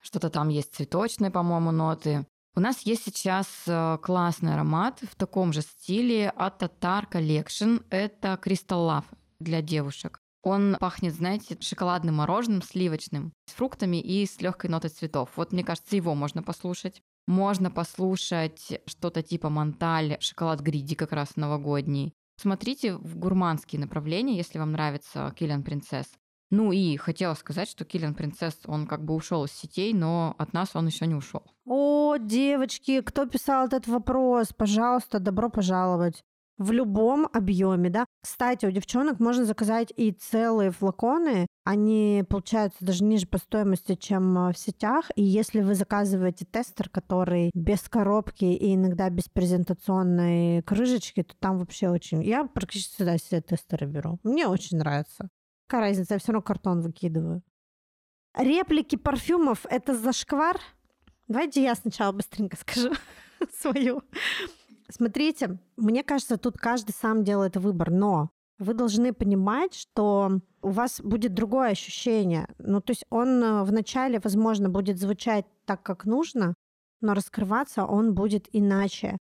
Что-то 0.00 0.30
там 0.30 0.48
есть 0.48 0.74
цветочные, 0.74 1.30
по-моему, 1.30 1.70
ноты. 1.70 2.26
У 2.56 2.60
нас 2.60 2.82
есть 2.82 3.04
сейчас 3.04 3.48
э, 3.66 3.98
классный 4.02 4.54
аромат 4.54 5.00
в 5.00 5.16
таком 5.16 5.52
же 5.52 5.62
стиле 5.62 6.30
от 6.30 6.62
Tatar 6.62 7.10
Collection. 7.10 7.84
Это 7.90 8.38
Crystal 8.40 8.88
Love 8.88 9.04
для 9.40 9.60
девушек. 9.60 10.20
Он 10.44 10.76
пахнет, 10.78 11.14
знаете, 11.14 11.56
шоколадным 11.60 12.16
мороженым, 12.16 12.62
сливочным, 12.62 13.32
с 13.46 13.54
фруктами 13.54 13.96
и 13.96 14.26
с 14.26 14.40
легкой 14.42 14.68
нотой 14.68 14.90
цветов. 14.90 15.30
Вот 15.36 15.52
мне 15.52 15.64
кажется, 15.64 15.96
его 15.96 16.14
можно 16.14 16.42
послушать. 16.42 17.00
Можно 17.26 17.70
послушать 17.70 18.80
что-то 18.86 19.22
типа 19.22 19.48
Монталь, 19.48 20.18
шоколад 20.20 20.60
Гриди 20.60 20.94
как 20.94 21.12
раз 21.12 21.36
новогодний. 21.36 22.12
Смотрите 22.36 22.96
в 22.96 23.16
гурманские 23.16 23.80
направления, 23.80 24.36
если 24.36 24.58
вам 24.58 24.72
нравится 24.72 25.32
Киллиан 25.36 25.62
Принцесс. 25.62 26.06
Ну 26.50 26.72
и 26.72 26.96
хотела 26.96 27.34
сказать, 27.34 27.68
что 27.68 27.84
Киллиан 27.84 28.14
Принцесс, 28.14 28.58
он 28.66 28.86
как 28.86 29.04
бы 29.04 29.14
ушел 29.14 29.44
из 29.44 29.52
сетей, 29.52 29.92
но 29.92 30.34
от 30.38 30.52
нас 30.52 30.76
он 30.76 30.86
еще 30.86 31.06
не 31.06 31.14
ушел. 31.14 31.42
О, 31.64 32.16
девочки, 32.16 33.00
кто 33.00 33.26
писал 33.26 33.66
этот 33.66 33.88
вопрос? 33.88 34.52
Пожалуйста, 34.52 35.18
добро 35.18 35.48
пожаловать. 35.48 36.22
В 36.56 36.70
любом 36.70 37.28
объеме, 37.32 37.90
да. 37.90 38.06
Кстати, 38.22 38.66
у 38.66 38.70
девчонок 38.70 39.18
можно 39.18 39.44
заказать 39.44 39.92
и 39.96 40.12
целые 40.12 40.70
флаконы, 40.70 41.46
они 41.64 42.24
получаются 42.28 42.84
даже 42.84 43.04
ниже 43.04 43.26
по 43.26 43.38
стоимости, 43.38 43.94
чем 43.94 44.36
э, 44.36 44.52
в 44.52 44.58
сетях. 44.58 45.10
И 45.16 45.22
если 45.22 45.62
вы 45.62 45.74
заказываете 45.74 46.44
тестер, 46.44 46.90
который 46.90 47.50
без 47.54 47.80
коробки 47.88 48.44
и 48.44 48.74
иногда 48.74 49.08
без 49.08 49.30
презентационной 49.30 50.62
крышечки, 50.62 51.22
то 51.22 51.34
там 51.38 51.58
вообще 51.58 51.88
очень... 51.88 52.22
Я 52.22 52.44
практически 52.44 52.96
всегда 52.96 53.16
себе 53.16 53.40
тестеры 53.40 53.86
беру. 53.86 54.18
Мне 54.22 54.46
очень 54.46 54.76
нравится. 54.76 55.30
Какая 55.66 55.88
разница, 55.88 56.14
я 56.14 56.20
все 56.20 56.32
равно 56.32 56.42
картон 56.42 56.82
выкидываю. 56.82 57.42
Реплики 58.36 58.96
парфюмов— 58.96 59.64
это 59.70 59.96
зашквар? 59.96 60.60
Давайте 61.28 61.62
я 61.62 61.74
сначала 61.74 62.12
быстренько 62.12 62.58
скажу 62.58 62.92
свою. 63.58 64.02
Смотрите, 64.90 65.58
мне 65.76 66.02
кажется, 66.02 66.36
тут 66.36 66.58
каждый 66.58 66.92
сам 66.92 67.24
делает 67.24 67.56
выбор, 67.56 67.90
но 67.90 68.30
вы 68.58 68.74
должны 68.74 69.12
понимать, 69.12 69.74
что 69.74 70.40
у 70.62 70.68
вас 70.70 71.00
будет 71.00 71.34
другое 71.34 71.70
ощущение. 71.70 72.48
Ну, 72.58 72.80
то 72.80 72.92
есть 72.92 73.04
он 73.10 73.42
э, 73.42 73.64
вначале, 73.64 74.20
возможно, 74.22 74.68
будет 74.68 74.98
звучать 74.98 75.46
так, 75.64 75.82
как 75.82 76.04
нужно, 76.04 76.54
но 77.00 77.14
раскрываться 77.14 77.84
он 77.84 78.14
будет 78.14 78.48
иначе. 78.52 79.18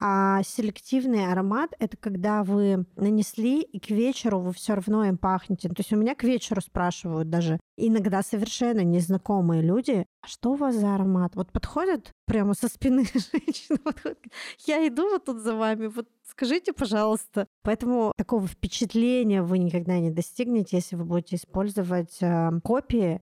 А 0.00 0.42
селективный 0.42 1.30
аромат— 1.30 1.72
это 1.78 1.96
когда 1.96 2.42
вы 2.42 2.84
нанесли, 2.96 3.62
и 3.62 3.78
к 3.78 3.90
вечеру 3.90 4.40
вы 4.40 4.52
все 4.52 4.74
равно 4.74 5.04
им 5.04 5.16
пахнете. 5.16 5.68
То 5.68 5.76
есть 5.78 5.92
у 5.92 5.96
меня 5.96 6.14
к 6.14 6.24
вечеру 6.24 6.60
спрашивают 6.60 7.30
даже 7.30 7.58
иногда 7.76 8.22
совершенно 8.22 8.80
незнакомые 8.80 9.62
люди, 9.62 10.06
а 10.22 10.26
что 10.26 10.52
у 10.52 10.56
вас 10.56 10.74
за 10.74 10.94
аромат? 10.94 11.36
Вот 11.36 11.52
подходит 11.52 12.12
прямо 12.26 12.54
со 12.54 12.68
спины 12.68 13.04
женщина, 13.14 13.78
подходит, 13.78 14.18
я 14.66 14.86
иду 14.86 15.08
вот 15.10 15.24
тут 15.24 15.40
за 15.40 15.54
вами, 15.54 15.86
вот 15.86 16.08
скажите, 16.28 16.72
пожалуйста. 16.72 17.46
Поэтому 17.62 18.12
такого 18.16 18.46
впечатления 18.46 19.42
вы 19.42 19.58
никогда 19.58 19.98
не 19.98 20.10
достигнете, 20.10 20.76
если 20.76 20.96
вы 20.96 21.04
будете 21.04 21.36
использовать 21.36 22.18
э, 22.20 22.50
копии 22.62 23.20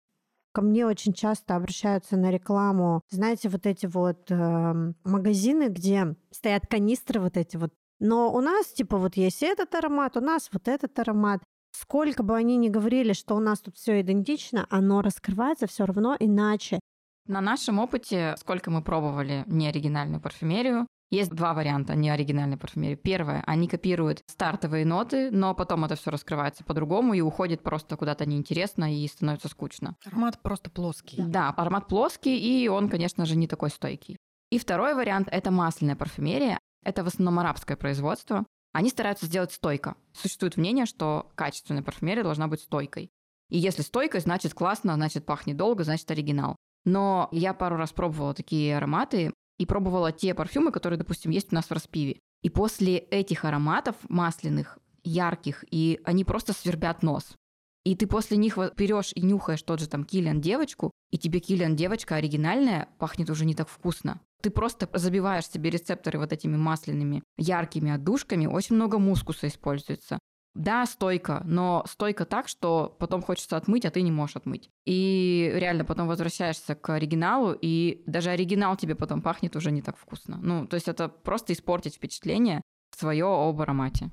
Ко 0.53 0.61
мне 0.61 0.87
очень 0.87 1.15
часто 1.15 1.57
обращаются 1.57 2.17
на 2.17 2.31
рекламу, 2.31 3.01
знаете, 3.11 3.49
вот 3.49 3.67
эти 3.67 3.87
вот 3.87 4.31
э, 4.31 4.93
магазины, 5.05 5.69
где 5.69 6.15
стоят 6.31 6.67
канистры 6.67 7.21
вот 7.21 7.39
эти 7.39 7.57
вот. 7.57 7.73
Но 8.01 8.33
у 8.33 8.41
нас, 8.41 8.67
типа, 8.67 8.99
вот 8.99 9.17
есть 9.17 9.43
этот 9.43 9.75
аромат, 9.75 10.17
у 10.17 10.21
нас 10.21 10.51
вот 10.53 10.69
этот 10.69 10.99
аромат. 10.99 11.41
Сколько 11.75 12.23
бы 12.23 12.37
они 12.37 12.59
ни 12.59 12.69
говорили, 12.69 13.15
что 13.15 13.35
у 13.35 13.41
нас 13.41 13.61
тут 13.61 13.77
все 13.77 14.03
идентично, 14.03 14.67
оно 14.69 15.01
раскрывается 15.01 15.67
все 15.67 15.87
равно 15.87 16.17
иначе. 16.21 16.81
На 17.27 17.41
нашем 17.41 17.79
опыте, 17.79 18.35
сколько 18.39 18.71
мы 18.71 18.83
пробовали 18.83 19.45
неоригинальную 19.47 20.21
парфюмерию, 20.21 20.87
есть 21.13 21.31
два 21.31 21.53
варианта 21.53 21.95
неоригинальной 21.95 22.57
парфюмерии. 22.57 22.95
Первое, 22.95 23.45
они 23.47 23.69
копируют 23.69 24.23
стартовые 24.27 24.87
ноты, 24.87 25.31
но 25.31 25.55
потом 25.55 25.85
это 25.85 25.95
все 25.95 26.11
раскрывается 26.11 26.65
по-другому 26.65 27.13
и 27.13 27.21
уходит 27.21 27.63
просто 27.63 27.97
куда-то 27.97 28.25
неинтересно 28.25 28.97
и 28.97 29.07
становится 29.07 29.49
скучно. 29.49 29.95
Аромат 30.07 30.41
просто 30.41 30.71
плоский. 30.71 31.23
Да, 31.23 31.51
аромат 31.51 31.87
плоский, 31.87 32.39
и 32.39 32.67
он, 32.69 32.89
конечно 32.89 33.27
же, 33.27 33.37
не 33.37 33.47
такой 33.47 33.69
стойкий. 33.69 34.17
И 34.51 34.59
второй 34.59 34.95
вариант– 34.95 35.29
это 35.31 35.51
масляная 35.51 35.97
парфюмерия. 35.97 36.59
Это 36.83 37.05
в 37.05 37.09
основном 37.09 37.41
арабское 37.41 37.77
производство. 37.77 38.47
Они 38.73 38.89
стараются 38.89 39.27
сделать 39.27 39.53
стойко. 39.53 39.97
Существует 40.15 40.57
мнение, 40.57 40.87
что 40.87 41.31
качественная 41.35 41.83
парфюмерия 41.83 42.23
должна 42.23 42.49
быть 42.49 42.61
стойкой. 42.61 43.11
И 43.51 43.59
если 43.59 43.83
стойкой, 43.83 44.23
значит 44.23 44.55
классно, 44.55 44.95
значит 44.95 45.27
пахнет 45.27 45.59
долго, 45.59 45.85
значит 45.85 46.11
оригинал. 46.11 46.57
Но 46.87 47.29
я 47.33 47.53
пару 47.53 47.77
раз 47.77 47.93
пробовала 47.93 48.33
такие 48.33 48.77
ароматы, 48.77 49.33
и 49.63 49.67
пробовала 49.67 50.11
те 50.11 50.35
парфюмы, 50.35 50.73
которые, 50.73 50.99
допустим, 50.99 51.31
есть 51.31 51.53
у 51.53 51.55
нас 51.55 51.67
в 51.67 51.71
распиве. 51.71 52.19
И 52.43 52.51
после 52.51 52.99
этих 52.99 53.45
ароматов 53.45 53.95
масляных, 54.09 54.81
ярких, 55.05 55.65
и 55.71 56.01
они 56.03 56.25
просто 56.25 56.53
свербят 56.53 57.05
нос. 57.05 57.37
И 57.85 57.95
ты 57.95 58.09
после 58.09 58.37
них 58.37 58.59
берешь 58.77 59.13
и 59.15 59.23
нюхаешь 59.23 59.63
тот 59.63 59.79
же 59.79 59.89
там 59.89 60.03
Киллиан 60.03 60.41
девочку, 60.41 60.91
и 61.13 61.19
тебе 61.19 61.39
Киллиан 61.39 61.77
девочка 61.77 62.17
оригинальная 62.17 62.89
пахнет 62.99 63.31
уже 63.31 63.45
не 63.45 63.55
так 63.55 63.69
вкусно. 63.69 64.21
Ты 64.43 64.51
просто 64.51 64.89
забиваешь 64.95 65.49
себе 65.49 65.71
рецепторы 65.71 66.19
вот 66.19 66.33
этими 66.33 66.57
масляными 66.57 67.23
яркими 67.39 67.93
отдушками, 67.93 68.47
очень 68.47 68.75
много 68.75 68.99
мускуса 68.99 69.47
используется. 69.47 70.19
Да, 70.55 70.85
стойка, 70.85 71.43
но 71.47 71.83
стойка 71.89 72.27
так, 72.27 72.47
что 72.47 72.95
потом 72.99 73.23
хочется 73.23 73.57
отмыть, 73.57 73.87
а 73.87 73.91
ты 73.91 74.03
не 74.03 74.11
можешь 74.11 74.37
отмыть. 74.37 74.69
И 74.85 75.51
реально 75.55 75.87
потом 75.87 76.09
возвращаешься 76.09 76.75
к 76.75 76.91
оригиналу, 76.91 77.57
и 77.59 78.03
даже 78.07 78.31
оригинал 78.31 78.77
тебе 78.77 78.95
потом 78.95 79.23
пахнет 79.23 79.57
уже 79.57 79.71
не 79.71 79.81
так 79.81 79.97
вкусно. 79.97 80.37
Ну, 80.37 80.67
то 80.67 80.75
есть 80.75 80.89
это 80.89 81.09
просто 81.09 81.55
испортить 81.55 81.95
впечатление 81.95 82.61
свое 82.95 83.25
об 83.25 83.61
аромате. 83.63 84.11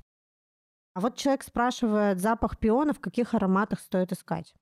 А 0.94 1.02
вот 1.02 1.18
человек 1.18 1.44
спрашивает 1.44 2.20
запах 2.20 2.58
пиона, 2.58 2.94
в 2.94 3.00
каких 3.00 3.34
ароматах 3.34 3.80
стоит 3.80 4.14
искать? 4.14 4.54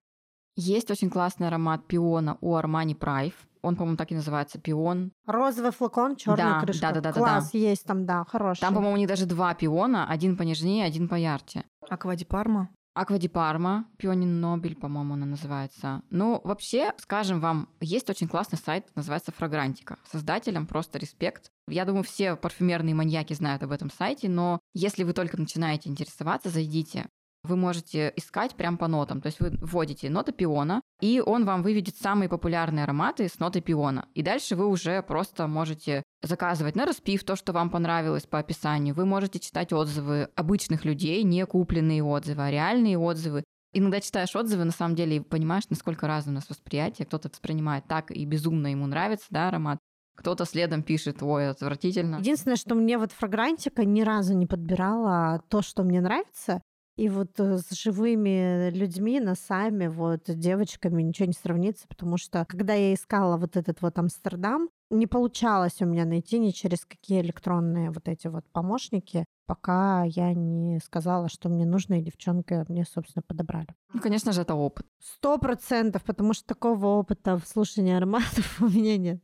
Есть 0.60 0.90
очень 0.90 1.12
классный 1.12 1.48
аромат 1.48 1.86
пиона 1.86 2.40
у 2.42 2.56
Armani 2.56 2.98
Prive. 2.98 3.36
Он, 3.62 3.76
по-моему, 3.76 3.96
так 3.96 4.12
и 4.12 4.16
называется 4.16 4.60
пион. 4.60 5.12
Розовый 5.28 5.72
флакон, 5.72 6.16
черная 6.16 6.56
да, 6.56 6.62
крышка. 6.62 6.82
Да, 6.82 6.94
да, 6.94 7.02
да, 7.02 7.14
Класс, 7.14 7.52
да, 7.52 7.60
есть 7.60 7.86
там, 7.86 8.08
да, 8.08 8.26
хороший. 8.26 8.62
Там, 8.62 8.74
по-моему, 8.74 8.96
у 8.96 8.98
них 8.98 9.08
даже 9.08 9.28
два 9.28 9.54
пиона, 9.54 10.08
один 10.10 10.36
понежнее, 10.36 10.86
один 10.86 11.08
поярче. 11.08 11.64
Аквади 11.88 12.26
Парма. 12.26 12.70
Аквади 12.96 13.28
Парма, 13.28 13.86
Пионин 13.98 14.42
Нобель, 14.42 14.76
по-моему, 14.76 15.14
она 15.14 15.28
называется. 15.28 16.02
Ну, 16.10 16.42
вообще, 16.44 16.94
скажем 16.98 17.40
вам, 17.40 17.70
есть 17.80 18.10
очень 18.10 18.28
классный 18.28 18.58
сайт, 18.58 18.88
называется 18.96 19.32
Фрагрантика. 19.32 20.00
Создателям 20.12 20.66
просто 20.66 20.98
респект. 20.98 21.52
Я 21.68 21.86
думаю, 21.86 22.04
все 22.04 22.36
парфюмерные 22.36 22.96
маньяки 22.96 23.34
знают 23.34 23.62
об 23.62 23.72
этом 23.72 23.92
сайте, 23.92 24.30
но 24.30 24.60
если 24.74 25.04
вы 25.04 25.14
только 25.14 25.38
начинаете 25.38 25.90
интересоваться, 25.90 26.50
зайдите 26.50 27.06
вы 27.44 27.56
можете 27.56 28.14
искать 28.16 28.56
прям 28.56 28.78
по 28.78 28.88
нотам. 28.88 29.22
То 29.22 29.28
есть 29.28 29.40
вы 29.40 29.52
вводите 29.62 30.10
ноты 30.10 30.32
пиона, 30.32 30.82
и 31.02 31.22
он 31.26 31.46
вам 31.46 31.64
выведет 31.64 31.96
самые 31.98 32.30
популярные 32.30 32.84
ароматы 32.84 33.28
с 33.28 33.40
нотой 33.40 33.62
пиона. 33.62 34.08
И 34.14 34.22
дальше 34.22 34.56
вы 34.56 34.68
уже 34.68 35.02
просто 35.02 35.48
можете 35.48 36.04
заказывать 36.22 36.76
на 36.76 36.86
распив 36.86 37.24
то, 37.24 37.36
что 37.36 37.54
вам 37.54 37.70
понравилось 37.70 38.26
по 38.26 38.40
описанию. 38.40 38.96
Вы 38.96 39.06
можете 39.06 39.40
читать 39.40 39.72
отзывы 39.74 40.30
обычных 40.36 40.86
людей, 40.86 41.24
не 41.24 41.46
купленные 41.46 42.04
отзывы, 42.04 42.44
а 42.44 42.52
реальные 42.52 42.98
отзывы. 42.98 43.44
Иногда 43.74 44.02
читаешь 44.02 44.36
отзывы, 44.36 44.64
на 44.64 44.72
самом 44.72 44.96
деле, 44.96 45.18
и 45.18 45.20
понимаешь, 45.20 45.70
насколько 45.70 46.08
разное 46.08 46.32
у 46.32 46.36
нас 46.36 46.50
восприятие. 46.50 47.06
Кто-то 47.06 47.30
воспринимает 47.30 47.86
так 47.88 48.12
и 48.12 48.26
безумно 48.26 48.68
ему 48.68 48.88
нравится, 48.88 49.28
да, 49.30 49.50
аромат. 49.50 49.78
Кто-то 50.18 50.46
следом 50.46 50.82
пишет, 50.82 51.22
ой, 51.22 51.50
отвратительно. 51.50 52.16
Единственное, 52.16 52.56
что 52.56 52.74
мне 52.74 52.98
вот 52.98 53.12
фрагрантика 53.12 53.86
ни 53.86 54.02
разу 54.02 54.34
не 54.34 54.48
подбирала 54.48 55.44
то, 55.48 55.62
что 55.62 55.84
мне 55.84 56.02
нравится. 56.02 56.62
И 56.98 57.10
вот 57.10 57.40
э, 57.40 57.60
с 57.60 57.72
живыми 57.72 58.72
людьми, 58.72 59.20
носами, 59.20 59.86
вот 59.86 60.24
девочками 60.28 61.04
ничего 61.04 61.28
не 61.28 61.34
сравнится, 61.34 61.88
потому 61.88 62.18
что 62.18 62.44
когда 62.50 62.74
я 62.74 62.96
искала 62.96 63.38
вот 63.38 63.56
этот 63.56 63.84
вот 63.84 64.00
Амстердам, 64.00 64.70
не 64.90 65.06
получалось 65.06 65.80
у 65.82 65.86
меня 65.86 66.06
найти 66.06 66.40
ни 66.40 66.50
через 66.50 66.86
какие 66.86 67.22
электронные 67.22 67.92
вот 67.92 68.08
эти 68.08 68.28
вот 68.28 68.46
помощники, 68.52 69.26
пока 69.46 70.06
я 70.06 70.34
не 70.34 70.80
сказала, 70.80 71.30
что 71.30 71.50
мне 71.50 71.66
нужно, 71.66 72.00
и 72.00 72.04
девчонка 72.04 72.66
мне, 72.68 72.84
собственно, 72.84 73.22
подобрали. 73.22 73.68
Ну, 73.94 74.02
конечно 74.02 74.32
же, 74.32 74.42
это 74.42 74.56
опыт. 74.56 74.88
Сто 75.00 75.38
процентов, 75.38 76.04
потому 76.04 76.34
что 76.34 76.48
такого 76.48 76.88
опыта 76.88 77.38
в 77.38 77.48
слушании 77.48 77.94
ароматов 77.94 78.60
у 78.62 78.70
меня 78.70 78.98
нет. 78.98 79.22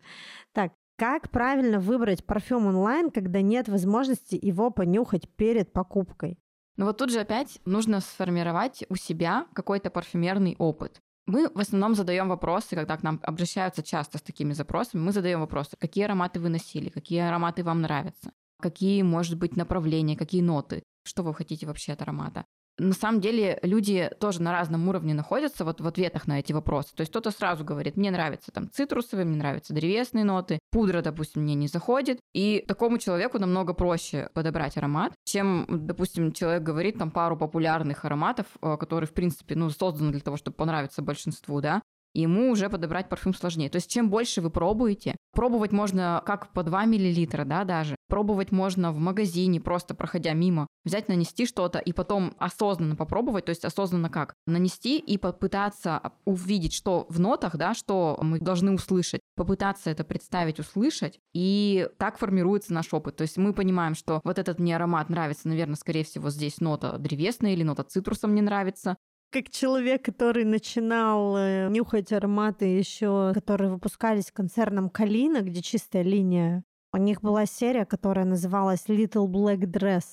Так, 0.52 0.74
как 0.96 1.32
правильно 1.32 1.80
выбрать 1.80 2.24
парфюм 2.24 2.68
онлайн, 2.68 3.10
когда 3.10 3.42
нет 3.42 3.68
возможности 3.68 4.38
его 4.40 4.70
понюхать 4.70 5.28
перед 5.28 5.74
покупкой? 5.74 6.38
Но 6.78 6.86
вот 6.86 6.98
тут 6.98 7.12
же 7.12 7.20
опять 7.20 7.60
нужно 7.66 8.00
сформировать 8.00 8.84
у 8.90 8.96
себя 8.96 9.48
какой-то 9.54 9.90
парфюмерный 9.90 10.56
опыт. 10.58 11.00
Мы 11.26 11.50
в 11.50 11.60
основном 11.60 11.96
задаем 11.96 12.28
вопросы, 12.28 12.76
когда 12.76 12.98
к 12.98 13.04
нам 13.04 13.20
обращаются 13.24 13.84
часто 13.84 14.18
с 14.18 14.22
такими 14.22 14.54
запросами, 14.54 15.02
мы 15.02 15.12
задаем 15.12 15.40
вопросы, 15.40 15.78
какие 15.80 16.04
ароматы 16.04 16.40
вы 16.40 16.50
носили, 16.50 16.90
какие 16.90 17.20
ароматы 17.20 17.64
вам 17.64 17.82
нравятся, 17.82 18.32
какие, 18.60 19.02
может 19.04 19.38
быть, 19.38 19.56
направления, 19.56 20.18
какие 20.18 20.42
ноты, 20.42 20.84
что 21.06 21.24
вы 21.24 21.34
хотите 21.34 21.66
вообще 21.66 21.94
от 21.94 22.02
аромата 22.02 22.46
на 22.78 22.94
самом 22.94 23.22
деле 23.22 23.60
люди 23.62 24.10
тоже 24.20 24.42
на 24.42 24.52
разном 24.52 24.88
уровне 24.88 25.14
находятся 25.14 25.66
вот 25.66 25.82
в 25.82 25.88
ответах 25.88 26.28
на 26.28 26.40
эти 26.40 26.54
вопросы. 26.54 26.96
То 26.96 27.02
есть 27.02 27.12
кто-то 27.12 27.32
сразу 27.32 27.64
говорит, 27.64 27.98
мне 27.98 28.12
нравятся 28.12 28.52
там 28.52 28.70
цитрусовые, 28.70 29.26
мне 29.26 29.38
нравятся 29.38 29.74
древесные 29.74 30.26
ноты, 30.26 30.60
пудра, 30.72 31.02
допустим, 31.02 31.44
мне 31.44 31.56
не 31.56 31.68
заходит. 31.68 32.20
И 32.34 32.64
такому 32.68 32.98
человеку 32.98 33.40
намного 33.40 33.74
проще 33.74 34.30
подобрать 34.34 34.78
аромат, 34.78 35.14
чем, 35.26 35.66
допустим, 35.70 36.32
человек 36.32 36.64
говорит 36.64 36.98
там 36.98 37.12
пару 37.12 37.38
популярных 37.38 38.06
ароматов, 38.06 38.48
э, 38.62 38.78
которые, 38.78 39.08
в 39.08 39.14
принципе, 39.14 39.56
ну, 39.56 39.70
созданы 39.70 40.12
для 40.12 40.22
того, 40.22 40.38
чтобы 40.38 40.56
понравиться 40.56 41.02
большинству, 41.02 41.62
да, 41.62 41.82
ему 42.14 42.52
уже 42.52 42.70
подобрать 42.70 43.10
парфюм 43.10 43.34
сложнее. 43.34 43.70
То 43.70 43.78
есть 43.78 43.90
чем 43.90 44.10
больше 44.10 44.42
вы 44.42 44.50
пробуете, 44.50 45.16
пробовать 45.34 45.72
можно 45.72 46.22
как 46.26 46.52
по 46.54 46.64
2 46.64 46.86
мл, 46.86 47.46
да, 47.46 47.64
даже. 47.64 47.96
Пробовать 48.08 48.52
можно 48.52 48.92
в 48.92 49.00
магазине, 49.00 49.60
просто 49.60 49.96
проходя 49.96 50.34
мимо. 50.34 50.68
Взять, 50.86 51.08
нанести 51.08 51.46
что-то 51.46 51.80
и 51.80 51.94
потом 51.94 52.36
осознанно 52.38 52.96
попробовать. 52.96 53.46
То 53.46 53.50
есть 53.50 53.66
осознанно 53.66 54.10
как? 54.10 54.36
Нанести 54.46 55.00
и 55.00 55.18
попытаться 55.18 56.12
увидеть, 56.26 56.74
что 56.74 57.08
в 57.10 57.20
нотах, 57.20 57.56
да, 57.56 57.74
что 57.74 58.20
мы 58.22 58.40
должны 58.40 58.74
услышать. 58.74 59.22
Попытаться 59.36 59.90
это 59.90 60.04
представить, 60.04 60.60
услышать. 60.60 61.20
И 61.34 61.90
так 61.98 62.18
формируется 62.18 62.74
наш 62.74 62.94
опыт. 62.94 63.16
То 63.16 63.24
есть 63.24 63.38
мы 63.38 63.54
понимаем, 63.54 63.96
что 63.96 64.22
вот 64.24 64.38
этот 64.38 64.60
мне 64.60 64.76
аромат 64.76 65.10
нравится, 65.10 65.48
наверное, 65.48 65.76
скорее 65.76 66.04
всего, 66.04 66.30
здесь 66.30 66.60
нота 66.62 66.98
древесная 66.98 67.54
или 67.54 67.64
нота 67.64 67.84
цитруса 67.84 68.28
мне 68.28 68.42
нравится 68.42 68.98
как 69.34 69.50
человек, 69.50 70.06
который 70.06 70.46
начинал 70.46 71.36
э, 71.36 71.68
нюхать 71.70 72.14
ароматы 72.14 72.66
еще, 72.66 73.32
которые 73.34 73.72
выпускались 73.72 74.32
концерном 74.32 74.90
Калина, 74.92 75.42
где 75.42 75.62
чистая 75.62 76.04
линия. 76.04 76.64
У 76.94 76.98
них 76.98 77.22
была 77.22 77.48
серия, 77.48 77.86
которая 77.86 78.26
называлась 78.26 78.86
Little 78.88 79.26
Black 79.26 79.62
Dress. 79.62 80.04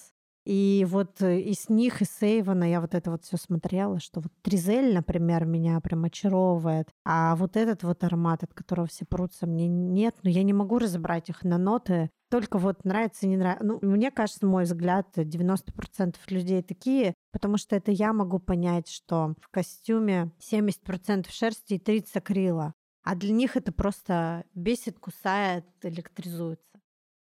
И 0.51 0.85
вот 0.89 1.23
э, 1.23 1.39
из 1.43 1.69
них, 1.69 2.03
из 2.03 2.09
Сейвана 2.11 2.69
я 2.69 2.81
вот 2.81 2.97
это 2.97 3.13
вот 3.13 3.23
все 3.23 3.37
смотрела, 3.37 4.01
что 4.01 4.19
вот 4.19 4.33
Тризель, 4.43 4.93
например, 4.93 5.45
меня 5.45 5.79
прям 5.79 6.03
очаровывает. 6.03 6.89
А 7.05 7.37
вот 7.37 7.57
этот 7.57 7.85
вот 7.85 8.03
аромат, 8.03 8.43
от 8.43 8.53
которого 8.53 8.89
все 8.89 9.05
прутся, 9.05 9.47
мне 9.47 9.69
нет, 9.69 10.17
но 10.25 10.29
я 10.29 10.43
не 10.43 10.53
могу 10.53 10.81
разобрать 10.81 11.29
их 11.29 11.45
на 11.45 11.57
ноты. 11.57 12.11
Только 12.33 12.59
вот 12.59 12.85
нравится, 12.85 13.29
не 13.29 13.37
нравится. 13.37 13.65
Ну, 13.65 13.79
мне 13.81 14.11
кажется, 14.11 14.45
мой 14.45 14.65
взгляд, 14.65 15.17
90% 15.17 16.17
людей 16.31 16.65
такие, 16.65 17.15
потому 17.31 17.57
что 17.57 17.77
это 17.77 17.93
я 17.93 18.13
могу 18.13 18.41
понять, 18.41 18.89
что 18.89 19.35
в 19.41 19.51
костюме 19.51 20.33
70% 20.41 21.27
шерсти 21.31 21.75
и 21.75 21.79
30 21.79 22.17
акрила. 22.17 22.75
А 23.05 23.15
для 23.15 23.33
них 23.33 23.57
это 23.57 23.71
просто 23.71 24.45
бесит, 24.55 24.99
кусает, 24.99 25.65
электризуется. 25.83 26.70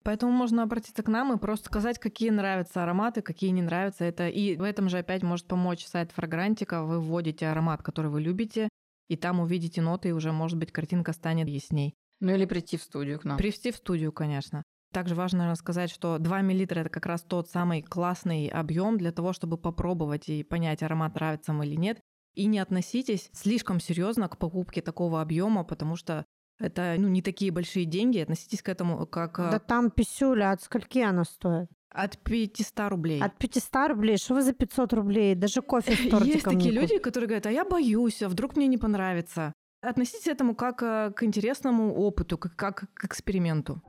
Поэтому 0.07 0.31
можно 0.31 0.63
обратиться 0.63 1.03
к 1.03 1.09
нам 1.09 1.33
и 1.33 1.37
просто 1.37 1.67
сказать, 1.67 1.99
какие 1.99 2.31
нравятся 2.31 2.85
ароматы, 2.85 3.23
какие 3.23 3.51
не 3.51 3.61
нравятся. 3.61 4.05
Это 4.05 4.29
и 4.29 4.55
в 4.55 4.63
этом 4.63 4.89
же 4.89 4.99
опять 4.99 5.25
может 5.25 5.49
помочь 5.49 5.85
сайт 5.85 6.13
Фрагрантика. 6.13 6.85
Вы 6.85 7.01
вводите 7.01 7.49
аромат, 7.49 7.83
который 7.83 8.09
вы 8.09 8.21
любите, 8.21 8.69
и 9.09 9.17
там 9.17 9.41
увидите 9.41 9.83
ноты, 9.83 10.11
и 10.11 10.13
уже, 10.13 10.31
может 10.31 10.59
быть, 10.59 10.71
картинка 10.71 11.13
станет 11.13 11.49
ясней. 11.49 11.97
Ну 12.21 12.33
или 12.33 12.45
прийти 12.45 12.77
в 12.77 12.85
студию 12.85 13.19
к 13.19 13.25
нам. 13.25 13.37
Привести 13.37 13.73
в 13.73 13.77
студию, 13.79 14.13
конечно. 14.13 14.63
Также 14.93 15.17
важно 15.17 15.39
наверное, 15.39 15.57
сказать, 15.57 15.91
что 15.91 16.19
2 16.19 16.43
мл 16.43 16.61
это 16.61 16.89
как 16.89 17.07
раз 17.07 17.23
тот 17.23 17.51
самый 17.51 17.83
классный 17.83 18.47
объем 18.47 18.99
для 18.99 19.11
того, 19.11 19.33
чтобы 19.33 19.59
попробовать 19.59 20.29
и 20.29 20.45
понять, 20.45 20.85
аромат 20.85 21.17
нравится 21.17 21.51
вам 21.51 21.65
или 21.65 21.75
нет. 21.75 21.99
И 22.37 22.47
не 22.47 22.61
относитесь 22.61 23.29
слишком 23.33 23.81
серьезно 23.81 24.29
к 24.29 24.39
покупке 24.39 24.83
такого 24.83 25.21
объема, 25.21 25.65
потому 25.65 25.97
что 25.97 26.25
это 26.59 26.97
ну, 26.99 27.09
не 27.09 27.23
такие 27.23 27.51
большие 27.51 27.85
деньги, 27.85 28.19
относитесь 28.19 28.63
к 28.63 28.69
этому 28.69 29.07
как... 29.07 29.37
Да 29.37 29.59
там 29.59 29.91
писюля, 29.91 30.53
от 30.53 30.63
скольки 30.63 31.01
она 31.01 31.25
стоит? 31.25 31.69
От 31.91 32.19
500 32.19 32.91
рублей. 32.91 33.23
От 33.23 33.39
500 33.39 33.89
рублей? 33.89 34.19
Что 34.19 34.35
вы 34.35 34.43
за 34.43 34.53
500 34.53 34.93
рублей? 34.93 35.35
Даже 35.35 35.63
кофе 35.63 35.95
с 35.95 35.97
тортиком 36.11 36.27
Есть 36.27 36.45
такие 36.45 36.73
люди, 36.73 36.99
которые 36.99 37.29
говорят, 37.29 37.47
а 37.47 37.51
я 37.51 37.65
боюсь, 37.65 38.23
а 38.23 38.29
вдруг 38.29 38.57
мне 38.57 38.67
не 38.67 38.79
понравится. 38.79 39.55
Относитесь 39.83 40.25
к 40.25 40.29
этому 40.29 40.55
как 40.55 40.83
э, 40.83 41.13
к 41.15 41.23
интересному 41.23 41.95
опыту, 41.95 42.39
как, 42.39 42.57
как 42.57 42.85
к 42.93 43.05
эксперименту. 43.05 43.83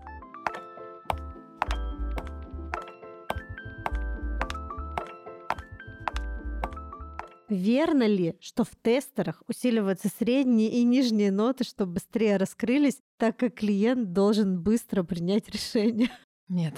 Верно 7.49 8.05
ли, 8.05 8.35
что 8.39 8.63
в 8.63 8.71
тестерах 8.81 9.41
усиливаются 9.47 10.09
средние 10.09 10.69
и 10.71 10.83
нижние 10.83 11.31
ноты, 11.31 11.63
чтобы 11.63 11.93
быстрее 11.93 12.37
раскрылись, 12.37 12.99
так 13.17 13.37
как 13.37 13.55
клиент 13.55 14.11
должен 14.11 14.61
быстро 14.61 15.03
принять 15.03 15.49
решение? 15.49 16.09
Нет. 16.49 16.75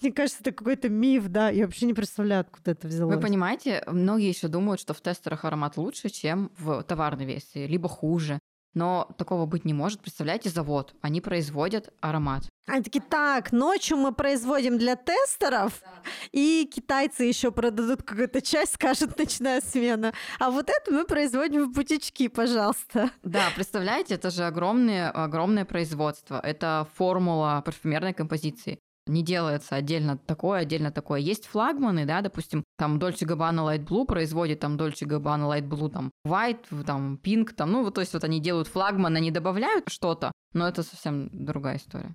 Мне 0.00 0.12
кажется, 0.12 0.40
это 0.40 0.52
какой-то 0.52 0.88
миф, 0.88 1.28
да? 1.28 1.50
Я 1.50 1.66
вообще 1.66 1.86
не 1.86 1.94
представляю, 1.94 2.42
откуда 2.42 2.72
это 2.72 2.88
взялось. 2.88 3.16
Вы 3.16 3.20
понимаете, 3.20 3.82
многие 3.86 4.28
еще 4.28 4.48
думают, 4.48 4.80
что 4.80 4.94
в 4.94 5.00
тестерах 5.00 5.44
аромат 5.44 5.76
лучше, 5.76 6.08
чем 6.08 6.50
в 6.58 6.82
товарной 6.82 7.24
версии, 7.24 7.66
либо 7.66 7.88
хуже. 7.88 8.38
Но 8.74 9.08
такого 9.18 9.46
быть 9.46 9.64
не 9.64 9.74
может. 9.74 10.00
Представляете, 10.00 10.48
завод. 10.48 10.94
Они 11.00 11.20
производят 11.20 11.92
аромат. 12.00 12.44
Они 12.66 12.82
такие, 12.82 13.02
так, 13.02 13.52
ночью 13.52 13.96
мы 13.96 14.12
производим 14.12 14.78
для 14.78 14.94
тестеров, 14.94 15.82
и 16.30 16.70
китайцы 16.72 17.24
еще 17.24 17.50
продадут 17.50 18.04
какую-то 18.04 18.40
часть, 18.40 18.74
скажут, 18.74 19.18
ночная 19.18 19.60
смена. 19.60 20.12
А 20.38 20.50
вот 20.50 20.70
это 20.70 20.92
мы 20.92 21.04
производим 21.04 21.64
в 21.64 21.72
бутички, 21.72 22.28
пожалуйста. 22.28 23.10
Да, 23.24 23.48
представляете, 23.56 24.14
это 24.14 24.30
же 24.30 24.44
огромное, 24.44 25.10
огромное 25.10 25.64
производство. 25.64 26.38
Это 26.40 26.86
формула 26.94 27.62
парфюмерной 27.64 28.14
композиции. 28.14 28.78
Не 29.06 29.22
делается 29.24 29.74
отдельно 29.74 30.16
такое, 30.16 30.60
отдельно 30.60 30.92
такое. 30.92 31.20
Есть 31.20 31.46
флагманы, 31.46 32.06
да, 32.06 32.20
допустим, 32.20 32.62
там 32.78 32.98
Dolce 32.98 33.26
Gabbana 33.26 33.66
Light 33.66 33.84
Blue 33.84 34.04
производит 34.04 34.60
там 34.60 34.76
Dolce 34.76 35.06
Gabbana 35.06 35.50
Light 35.50 35.68
Blue, 35.68 35.90
там 35.90 36.10
White, 36.26 36.84
там 36.84 37.18
Pink, 37.22 37.52
там, 37.54 37.72
ну, 37.72 37.82
вот, 37.82 37.94
то 37.94 38.00
есть 38.00 38.12
вот 38.12 38.22
они 38.22 38.40
делают 38.40 38.68
флагман, 38.68 39.16
они 39.16 39.30
добавляют 39.30 39.88
что-то, 39.88 40.30
но 40.52 40.68
это 40.68 40.82
совсем 40.82 41.28
другая 41.32 41.78
история. 41.78 42.14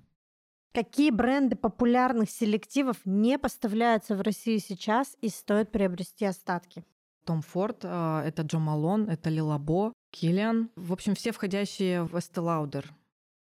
Какие 0.74 1.12
бренды 1.12 1.56
популярных 1.56 2.30
селективов 2.30 2.98
не 3.04 3.38
поставляются 3.40 4.16
в 4.16 4.22
Россию 4.22 4.60
сейчас 4.60 5.18
и 5.22 5.30
стоит 5.30 5.72
приобрести 5.72 6.24
остатки? 6.24 6.86
Том 7.26 7.42
Форд, 7.42 7.80
э, 7.84 8.22
это 8.26 8.44
Джо 8.44 8.60
Малон, 8.60 9.10
это 9.10 9.30
Лилабо, 9.30 9.92
Киллиан. 10.12 10.70
В 10.76 10.94
общем, 10.94 11.16
все 11.16 11.32
входящие 11.32 12.04
в 12.04 12.16
Estee 12.16 12.44
Lauder. 12.44 12.86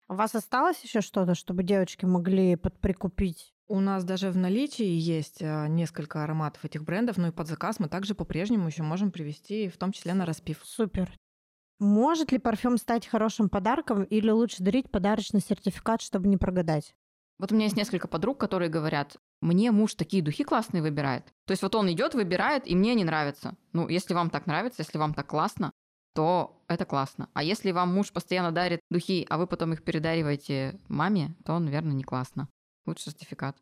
У 0.09 0.15
вас 0.15 0.35
осталось 0.37 0.81
еще 0.85 1.01
что-то, 1.01 1.35
чтобы 1.35 1.65
девочки 1.65 2.05
могли 2.05 2.55
подприкупить? 2.55 3.53
У 3.67 3.81
нас 3.81 4.05
даже 4.05 4.31
в 4.31 4.37
наличии 4.37 4.87
есть 4.87 5.43
э, 5.43 5.67
несколько 5.69 6.23
ароматов 6.23 6.65
этих 6.65 6.85
брендов, 6.85 7.17
но 7.17 7.29
и 7.29 7.33
под 7.33 7.49
заказ 7.49 7.81
мы 7.81 7.89
также 7.89 8.15
по-прежнему 8.15 8.69
еще 8.69 8.85
можем 8.85 9.11
привести, 9.11 9.69
в 9.69 9.77
том 9.77 9.91
числе 9.91 10.15
на 10.15 10.25
распив. 10.25 10.61
Супер. 10.63 11.13
Может 11.81 12.31
ли 12.31 12.39
парфюм 12.39 12.79
стать 12.79 13.09
хорошим 13.09 13.49
подарком 13.49 14.05
или 14.05 14.31
лучше 14.31 14.63
дарить 14.63 14.91
подарочный 14.93 15.41
сертификат, 15.41 16.01
чтобы 16.01 16.29
не 16.29 16.37
прогадать? 16.37 16.95
Вот 17.39 17.51
у 17.51 17.57
меня 17.57 17.65
есть 17.65 17.77
несколько 17.77 18.07
подруг, 18.07 18.39
которые 18.39 18.71
говорят, 18.71 19.17
мне 19.41 19.73
муж 19.73 19.95
такие 19.95 20.23
духи 20.23 20.45
классные 20.45 20.83
выбирает. 20.83 21.27
То 21.47 21.51
есть 21.51 21.63
вот 21.63 21.75
он 21.75 21.91
идет, 21.91 22.15
выбирает, 22.15 22.67
и 22.67 22.77
мне 22.77 22.95
не 22.95 23.05
нравится. 23.05 23.57
Ну, 23.73 23.89
если 23.89 24.15
вам 24.15 24.31
так 24.31 24.47
нравится, 24.47 24.83
если 24.83 24.97
вам 24.99 25.13
так 25.13 25.27
классно, 25.27 25.73
то 26.17 26.65
это 26.67 26.87
классно. 26.87 27.29
А 27.35 27.43
если 27.43 27.73
вам 27.73 27.95
муж 27.95 28.11
постоянно 28.11 28.51
дарит 28.51 28.81
духи, 28.91 29.27
а 29.29 29.37
вы 29.37 29.47
потом 29.47 29.75
их 29.75 29.85
передариваете 29.85 30.81
маме, 30.89 31.37
то, 31.45 31.59
наверное, 31.59 31.93
не 31.93 32.05
классно. 32.05 32.49
Лучше 32.87 33.11
сертификат. 33.11 33.57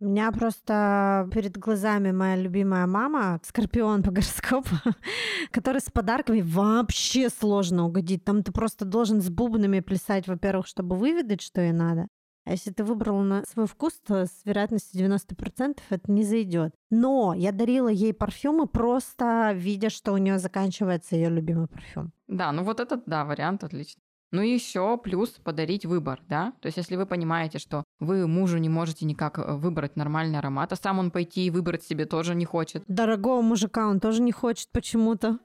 У 0.00 0.06
меня 0.06 0.32
просто 0.32 1.28
перед 1.32 1.56
глазами 1.58 2.10
моя 2.10 2.36
любимая 2.36 2.86
мама, 2.86 3.38
скорпион 3.44 4.02
по 4.02 4.10
гороскопу, 4.10 4.76
который 5.50 5.80
с 5.80 5.90
подарками 5.90 6.40
вообще 6.40 7.28
сложно 7.28 7.84
угодить. 7.84 8.24
Там 8.24 8.42
ты 8.42 8.50
просто 8.50 8.86
должен 8.86 9.20
с 9.20 9.28
бубнами 9.28 9.80
плясать, 9.80 10.26
во-первых, 10.26 10.66
чтобы 10.66 10.96
выведать, 10.96 11.42
что 11.42 11.60
ей 11.60 11.72
надо. 11.72 12.08
А 12.44 12.52
если 12.52 12.70
ты 12.70 12.84
выбрал 12.84 13.20
на 13.20 13.44
свой 13.46 13.66
вкус, 13.66 13.94
то 14.06 14.26
с 14.26 14.44
вероятностью 14.44 15.00
90% 15.06 15.78
это 15.88 16.12
не 16.12 16.24
зайдет. 16.24 16.74
Но 16.90 17.34
я 17.34 17.52
дарила 17.52 17.88
ей 17.88 18.12
парфюмы 18.12 18.66
просто 18.66 19.52
видя, 19.54 19.88
что 19.88 20.12
у 20.12 20.18
нее 20.18 20.38
заканчивается 20.38 21.16
ее 21.16 21.30
любимый 21.30 21.68
парфюм. 21.68 22.12
Да, 22.28 22.52
ну 22.52 22.62
вот 22.62 22.80
этот, 22.80 23.04
да, 23.06 23.24
вариант 23.24 23.64
отличный. 23.64 24.02
Ну 24.34 24.42
и 24.42 24.52
еще 24.52 24.98
плюс 24.98 25.30
подарить 25.30 25.86
выбор, 25.86 26.20
да? 26.28 26.54
То 26.60 26.66
есть 26.66 26.76
если 26.76 26.96
вы 26.96 27.06
понимаете, 27.06 27.60
что 27.60 27.84
вы 28.00 28.26
мужу 28.26 28.58
не 28.58 28.68
можете 28.68 29.06
никак 29.06 29.38
э, 29.38 29.54
выбрать 29.54 29.94
нормальный 29.94 30.40
аромат, 30.40 30.72
а 30.72 30.76
сам 30.76 30.98
он 30.98 31.12
пойти 31.12 31.46
и 31.46 31.50
выбрать 31.50 31.84
себе 31.84 32.04
тоже 32.04 32.34
не 32.34 32.44
хочет. 32.44 32.82
Дорогого 32.88 33.42
мужика 33.42 33.86
он 33.86 34.00
тоже 34.00 34.22
не 34.22 34.32
хочет 34.32 34.68
почему-то. 34.72 35.38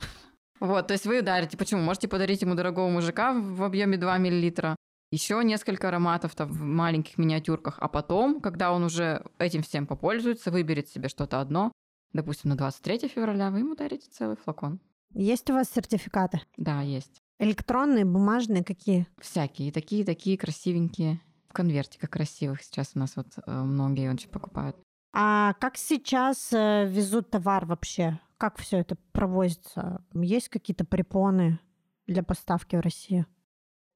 Вот, 0.59 0.87
то 0.87 0.93
есть 0.93 1.05
вы 1.05 1.21
дарите. 1.21 1.55
Почему? 1.55 1.81
Можете 1.81 2.07
подарить 2.07 2.41
ему 2.41 2.55
дорогого 2.55 2.89
мужика 2.89 3.31
в 3.31 3.63
объеме 3.63 3.97
2 3.97 4.17
миллилитра, 4.17 4.75
еще 5.11 5.43
несколько 5.43 5.87
ароматов 5.87 6.35
там 6.35 6.51
в 6.51 6.61
маленьких 6.61 7.17
миниатюрках, 7.17 7.77
а 7.79 7.87
потом, 7.87 8.41
когда 8.41 8.71
он 8.71 8.83
уже 8.83 9.25
этим 9.37 9.63
всем 9.63 9.87
попользуется, 9.87 10.51
выберет 10.51 10.87
себе 10.87 11.09
что-то 11.09 11.41
одно, 11.41 11.71
допустим, 12.13 12.49
на 12.49 12.57
23 12.57 13.07
февраля, 13.07 13.49
вы 13.49 13.59
ему 13.59 13.75
дарите 13.75 14.09
целый 14.11 14.37
флакон. 14.37 14.79
Есть 15.13 15.49
у 15.49 15.53
вас 15.53 15.69
сертификаты? 15.69 16.41
Да, 16.57 16.81
есть. 16.81 17.21
Электронные, 17.39 18.05
бумажные, 18.05 18.63
какие? 18.63 19.07
Всякие, 19.19 19.71
такие, 19.71 20.05
такие 20.05 20.37
красивенькие. 20.37 21.21
В 21.47 21.53
конвертиках 21.53 22.09
красивых 22.09 22.61
сейчас 22.61 22.91
у 22.93 22.99
нас 22.99 23.15
вот 23.15 23.27
э, 23.37 23.51
многие 23.51 24.11
очень 24.11 24.29
покупают. 24.29 24.75
А 25.13 25.53
как 25.53 25.77
сейчас 25.77 26.53
э, 26.53 26.85
везут 26.87 27.31
товар 27.31 27.65
вообще? 27.65 28.19
Как 28.37 28.57
все 28.57 28.77
это 28.77 28.97
провозится? 29.11 30.03
Есть 30.13 30.49
какие-то 30.49 30.85
препоны 30.85 31.59
для 32.05 32.21
поставки 32.21 32.75
в 32.75 32.81
Россию? 32.81 33.25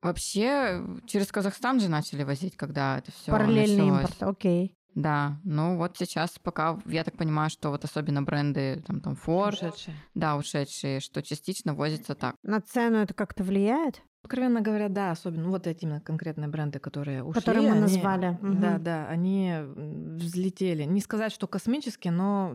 Вообще, 0.03 0.83
через 1.07 1.31
Казахстан 1.31 1.79
же 1.79 1.89
начали 1.89 2.23
возить, 2.23 2.55
когда 2.57 2.97
это 2.99 3.11
все 3.11 3.31
Параллельный 3.31 3.87
импорт, 3.87 4.21
окей. 4.21 4.75
Да, 4.95 5.39
ну 5.43 5.77
вот 5.77 5.97
сейчас 5.97 6.37
пока, 6.41 6.77
я 6.85 7.03
так 7.03 7.17
понимаю, 7.17 7.49
что 7.49 7.69
вот 7.71 7.83
особенно 7.83 8.21
бренды, 8.21 8.83
там, 8.85 9.01
там 9.01 9.13
Ford, 9.13 9.53
Ушедшие. 9.53 9.95
да, 10.13 10.35
ушедшие, 10.37 10.99
что 10.99 11.23
частично 11.23 11.73
возятся 11.73 12.13
так. 12.13 12.35
На 12.43 12.61
цену 12.61 12.97
это 12.99 13.15
как-то 13.15 13.43
влияет? 13.43 14.03
Откровенно 14.21 14.61
говоря, 14.61 14.89
да, 14.89 15.09
особенно 15.11 15.49
вот 15.49 15.65
эти 15.67 15.83
именно 15.83 15.99
конкретные 15.99 16.47
бренды, 16.47 16.77
которые 16.79 17.23
ушли. 17.23 17.41
Которые 17.41 17.63
мы 17.63 17.71
они- 17.71 17.81
назвали. 17.81 18.37
Мгм. 18.41 18.59
Да, 18.61 18.77
да, 18.77 19.07
они 19.07 19.53
взлетели. 19.65 20.83
Не 20.83 21.01
сказать, 21.01 21.31
что 21.33 21.47
космически, 21.47 22.09
но 22.09 22.53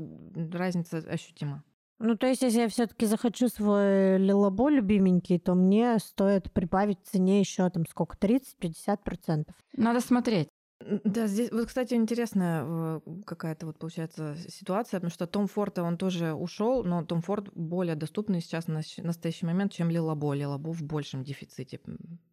разница 0.53 0.99
ощутима. 0.99 1.64
Ну, 2.01 2.17
то 2.17 2.27
есть, 2.27 2.43
если 2.43 2.61
я 2.61 2.69
все-таки 2.69 3.07
захочу 3.07 3.49
свой 3.49 4.19
лилабо 4.19 4.71
любименький, 4.71 5.39
то 5.39 5.55
мне 5.55 5.99
стоит 5.99 6.53
прибавить 6.53 6.99
в 7.03 7.11
цене 7.11 7.41
еще 7.41 7.69
там 7.71 7.87
сколько, 7.87 8.17
30-50%. 8.17 9.47
Надо 9.77 10.01
смотреть. 10.01 10.49
Да, 10.81 11.27
здесь 11.27 11.51
вот, 11.51 11.67
кстати, 11.67 11.95
интересная 11.95 12.63
э, 12.65 13.01
какая-то 13.27 13.67
вот 13.67 13.79
получается 13.79 14.37
ситуация, 14.49 14.99
потому 14.99 15.11
что 15.11 15.27
Том 15.27 15.49
Форд, 15.49 15.81
он 15.81 15.97
тоже 15.97 16.35
ушел, 16.35 16.85
но 16.85 17.05
Том 17.05 17.21
Форд 17.21 17.53
более 17.53 17.97
доступный 17.97 18.41
сейчас 18.41 18.69
на 18.69 18.83
настоящий 18.99 19.45
момент, 19.45 19.73
чем 19.73 19.91
Лилабо. 19.91 20.35
Лилабо 20.35 20.73
в 20.73 20.83
большем 20.85 21.25
дефиците. 21.25 21.81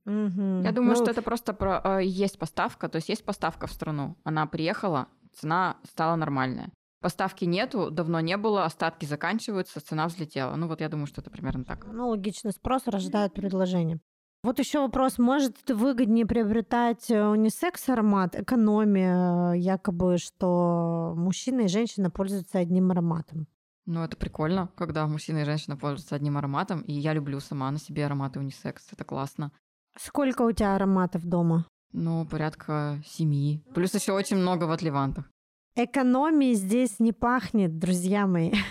Я 0.05 0.71
думаю, 0.71 0.95
Ну, 0.95 0.95
что 0.95 1.09
это 1.09 1.23
просто 1.23 1.53
про, 1.53 1.81
э, 1.83 2.05
есть 2.05 2.37
поставка, 2.37 2.87
то 2.87 2.97
есть 2.97 3.09
есть 3.09 3.25
поставка 3.25 3.65
в 3.65 3.71
страну. 3.71 4.15
Она 4.23 4.45
приехала, 4.45 5.07
цена 5.33 5.77
стала 5.83 6.15
нормальная. 6.15 6.69
Поставки 7.01 7.45
нету, 7.45 7.91
давно 7.91 8.19
не 8.19 8.37
было, 8.37 8.65
остатки 8.65 9.05
заканчиваются, 9.05 9.79
цена 9.79 10.07
взлетела. 10.07 10.55
Ну 10.55 10.67
вот 10.67 10.81
я 10.81 10.89
думаю, 10.89 11.07
что 11.07 11.21
это 11.21 11.29
примерно 11.29 11.63
так. 11.65 11.85
Ну, 11.85 12.09
логичный 12.09 12.51
спрос 12.51 12.87
рождает 12.87 13.33
предложение. 13.33 13.99
Вот 14.43 14.59
еще 14.59 14.79
вопрос, 14.79 15.17
может 15.17 15.69
выгоднее 15.69 16.27
приобретать 16.27 17.09
э, 17.09 17.19
унисекс-аромат, 17.19 18.35
экономия, 18.35 19.53
э, 19.53 19.57
якобы, 19.57 20.19
что 20.19 21.13
мужчина 21.17 21.61
и 21.61 21.67
женщина 21.67 22.11
пользуются 22.11 22.59
одним 22.59 22.91
ароматом. 22.91 23.47
Ну 23.87 24.03
это 24.03 24.15
прикольно, 24.17 24.69
когда 24.75 25.07
мужчина 25.07 25.39
и 25.39 25.45
женщина 25.45 25.77
пользуются 25.77 26.15
одним 26.15 26.37
ароматом, 26.37 26.81
и 26.81 26.93
я 26.93 27.13
люблю 27.13 27.39
сама 27.39 27.71
на 27.71 27.79
себе 27.79 28.05
ароматы 28.05 28.39
унисекс, 28.39 28.87
это 28.91 29.03
классно. 29.03 29.51
Сколько 29.97 30.43
у 30.43 30.51
тебя 30.51 30.75
ароматов 30.75 31.25
дома? 31.25 31.65
Ну, 31.91 32.25
порядка 32.25 33.01
семи. 33.05 33.63
Плюс 33.73 33.95
еще 33.95 34.11
очень 34.11 34.37
много 34.37 34.65
в 34.65 34.71
отливантах. 34.71 35.31
Экономии 35.77 36.53
здесь 36.53 36.99
не 36.99 37.11
пахнет, 37.11 37.77
друзья 37.77 38.27
мои. 38.27 38.51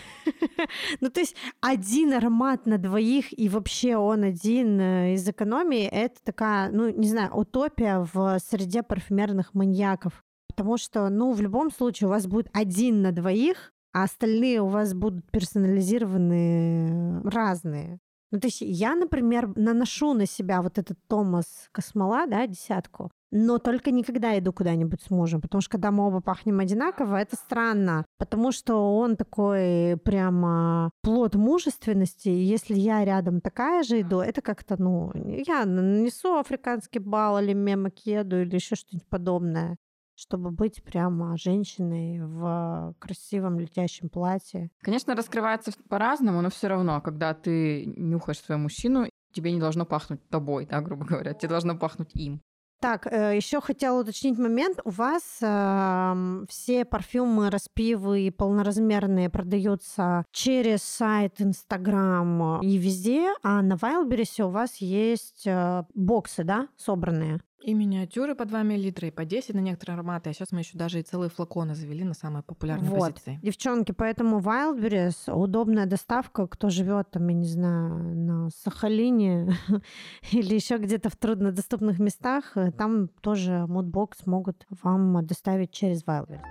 Ну, 1.01 1.11
то 1.11 1.21
есть 1.21 1.37
один 1.61 2.15
аромат 2.15 2.65
на 2.65 2.79
двоих, 2.79 3.39
и 3.39 3.51
вообще 3.51 3.97
он 3.97 4.23
один 4.23 4.81
э, 4.81 5.13
из 5.15 5.29
экономии, 5.29 5.85
это 5.85 6.17
такая, 6.25 6.71
ну, 6.71 6.89
не 6.89 7.09
знаю, 7.09 7.35
утопия 7.35 8.09
в 8.13 8.39
среде 8.39 8.83
парфюмерных 8.83 9.53
маньяков. 9.53 10.25
Потому 10.49 10.79
что, 10.79 11.11
ну, 11.11 11.33
в 11.33 11.43
любом 11.43 11.71
случае 11.71 12.09
у 12.09 12.11
вас 12.11 12.27
будет 12.27 12.49
один 12.55 13.03
на 13.03 13.13
двоих, 13.13 13.75
а 13.93 14.05
остальные 14.05 14.63
у 14.63 14.69
вас 14.69 14.95
будут 14.95 15.31
персонализированные 15.31 17.21
разные. 17.23 18.01
Ну, 18.35 18.41
то 18.41 18.49
есть 18.49 18.62
я, 18.62 18.97
например, 18.97 19.53
наношу 19.55 20.12
на 20.12 20.26
себя 20.26 20.61
вот 20.61 20.76
этот 20.76 20.99
Томас 21.07 21.68
Космола, 21.70 22.26
да, 22.26 22.45
десятку, 22.49 23.12
но 23.30 23.59
только 23.59 23.93
никогда 23.93 24.37
иду 24.37 24.53
куда-нибудь 24.53 25.01
с 25.03 25.11
мужем, 25.11 25.41
потому 25.41 25.61
что 25.61 25.70
когда 25.70 25.93
мы 25.93 26.09
оба 26.09 26.20
пахнем 26.20 26.59
одинаково, 26.59 27.14
это 27.14 27.37
странно, 27.37 28.05
потому 28.18 28.51
что 28.51 28.97
он 28.97 29.14
такой 29.16 29.97
прямо 30.05 30.91
плод 31.03 31.37
мужественности, 31.37 32.28
и 32.28 32.43
если 32.43 32.74
я 32.74 33.05
рядом 33.05 33.41
такая 33.41 33.85
же 33.85 34.01
иду, 34.01 34.18
это 34.18 34.43
как-то, 34.43 34.82
ну, 34.82 35.12
я 35.14 35.64
нанесу 35.64 36.35
африканский 36.35 36.99
бал 36.99 37.39
или 37.39 37.53
мемокеду 37.53 38.43
или 38.43 38.57
еще 38.57 38.74
что-нибудь 38.74 39.09
подобное, 39.09 39.76
чтобы 40.15 40.51
быть 40.51 40.83
прямо 40.83 41.37
женщиной 41.37 42.21
в 42.21 42.95
красивом 42.99 43.59
летящем 43.59 44.09
платье. 44.09 44.71
Конечно, 44.81 45.15
раскрывается 45.15 45.73
по-разному, 45.89 46.41
но 46.41 46.51
все 46.51 46.69
равно, 46.69 47.01
когда 47.01 47.35
ты 47.35 47.85
нюхаешь 47.87 48.41
своего 48.41 48.62
мужчину, 48.62 49.09
тебе 49.33 49.53
не 49.53 49.61
должно 49.61 49.85
пахнуть 49.85 50.27
тобой, 50.29 50.67
да, 50.67 50.81
грубо 50.81 51.05
говоря, 51.05 51.35
тебе 51.35 51.49
должно 51.49 51.77
пахнуть 51.77 52.15
им. 52.15 52.41
Так, 52.81 53.07
еще 53.07 53.62
хотела 53.62 54.03
уточнить 54.03 54.39
момент. 54.39 54.79
У 54.85 54.91
вас 54.91 55.39
эм, 55.41 56.47
все 56.51 56.85
парфюмы, 56.85 57.49
распивы 57.49 58.27
и 58.27 58.31
полноразмерные 58.31 59.31
продаются 59.31 60.23
через 60.33 60.83
сайт, 60.83 61.41
Инстаграм 61.41 62.61
и 62.61 62.77
везде, 62.77 63.33
а 63.43 63.62
на 63.62 63.75
Wildberries 63.77 64.43
у 64.45 64.51
вас 64.51 64.77
есть 64.77 65.47
э, 65.47 65.85
боксы, 65.95 66.45
да, 66.45 66.69
собранные? 66.77 67.41
И 67.65 67.73
миниатюры 67.73 68.35
по 68.35 68.45
2 68.45 68.62
мл, 68.62 68.75
и 68.75 69.11
по 69.11 69.25
10 69.25 69.55
на 69.55 69.61
некоторые 69.61 69.95
ароматы. 69.95 70.29
А 70.29 70.35
сейчас 70.35 70.53
мы 70.53 70.61
еще 70.61 70.77
даже 70.77 71.01
и 71.01 71.03
целые 71.03 71.31
флаконы 71.31 71.75
завели 71.75 72.05
на 72.05 72.12
самые 72.12 72.43
популярные 72.43 72.91
Вот. 72.91 73.15
позиции. 73.15 73.41
Девчонки, 73.43 73.93
поэтому 73.93 74.41
Wildberries 74.41 75.33
удобная 75.33 75.87
доставка, 75.87 76.47
кто 76.47 76.69
живет 76.69 77.11
там, 77.11 77.27
я 77.29 77.35
не 77.35 77.47
знаю, 77.47 78.17
на 78.17 78.51
Сахалине 78.51 79.57
или 80.33 80.55
еще 80.55 80.77
где-то 80.77 81.09
в 81.09 81.17
труднодоступных 81.17 81.99
местах, 82.01 82.55
э, 82.55 82.71
там 82.71 83.09
тоже 83.23 83.65
мудбокс 83.67 84.27
могут 84.27 84.67
вам 84.83 85.25
доставить 85.25 85.71
через 85.71 86.05
Wildberries. 86.05 86.43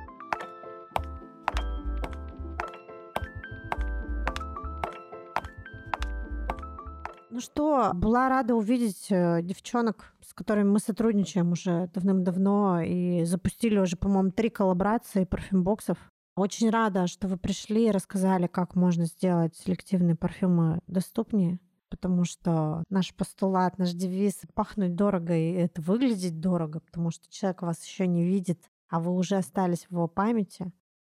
Ну 7.29 7.39
что, 7.39 7.91
была 7.93 8.29
рада 8.29 8.53
увидеть 8.55 9.07
э, 9.09 9.41
девчонок, 9.41 10.12
с 10.33 10.35
которыми 10.35 10.67
мы 10.67 10.79
сотрудничаем 10.79 11.51
уже 11.51 11.91
давным-давно 11.93 12.81
и 12.81 13.23
запустили 13.23 13.77
уже, 13.77 13.95
по-моему, 13.97 14.31
три 14.31 14.49
коллаборации 14.49 15.25
парфюмбоксов. 15.25 15.97
Очень 16.35 16.71
рада, 16.71 17.05
что 17.05 17.27
вы 17.27 17.37
пришли 17.37 17.87
и 17.87 17.91
рассказали, 17.91 18.47
как 18.47 18.75
можно 18.75 19.05
сделать 19.05 19.55
селективные 19.55 20.15
парфюмы 20.15 20.79
доступнее, 20.87 21.59
потому 21.91 22.25
что 22.25 22.83
наш 22.89 23.13
постулат, 23.13 23.77
наш 23.77 23.91
девиз 23.91 24.41
«пахнуть 24.55 24.95
дорого» 24.95 25.35
и 25.35 25.51
это 25.51 25.83
выглядеть 25.83 26.39
дорого, 26.39 26.79
потому 26.79 27.11
что 27.11 27.29
человек 27.29 27.61
вас 27.61 27.85
еще 27.85 28.07
не 28.07 28.25
видит, 28.25 28.59
а 28.89 28.99
вы 28.99 29.11
уже 29.11 29.35
остались 29.35 29.85
в 29.85 29.91
его 29.91 30.07
памяти. 30.07 30.71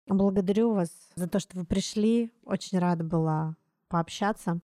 Благодарю 0.08 0.74
вас 0.74 0.90
за 1.14 1.30
то, 1.30 1.40
что 1.40 1.56
вы 1.60 1.66
пришли. 1.66 2.32
Очень 2.46 2.80
рада 2.80 3.04
была 3.04 3.58
пообщаться. 3.90 4.60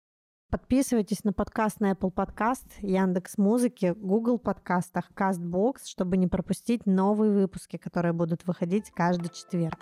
Подписывайтесь 0.50 1.26
на 1.26 1.34
подкаст 1.34 1.82
на 1.82 1.92
Apple 1.92 2.14
Podcast, 2.14 2.68
Яндекс 2.80 3.38
Музыки, 3.38 3.94
Google 3.98 4.40
подкастах, 4.40 5.12
Castbox, 5.14 5.80
чтобы 5.86 6.16
не 6.16 6.28
пропустить 6.28 6.86
новые 6.86 7.34
выпуски, 7.34 7.76
которые 7.76 8.14
будут 8.14 8.48
выходить 8.48 8.90
каждый 8.92 9.28
четверг. 9.28 9.78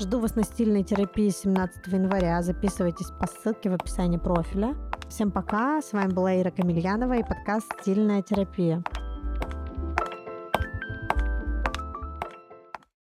Жду 0.00 0.18
вас 0.18 0.34
на 0.34 0.42
стильной 0.42 0.82
терапии 0.82 1.28
17 1.28 1.86
января. 1.86 2.42
Записывайтесь 2.42 3.12
по 3.20 3.28
ссылке 3.28 3.70
в 3.70 3.74
описании 3.74 4.18
профиля. 4.18 4.74
Всем 5.08 5.30
пока. 5.30 5.80
С 5.80 5.92
вами 5.92 6.12
была 6.12 6.34
Ира 6.34 6.50
Камильянова 6.50 7.18
и 7.18 7.22
подкаст 7.22 7.72
«Стильная 7.80 8.22
терапия». 8.22 8.82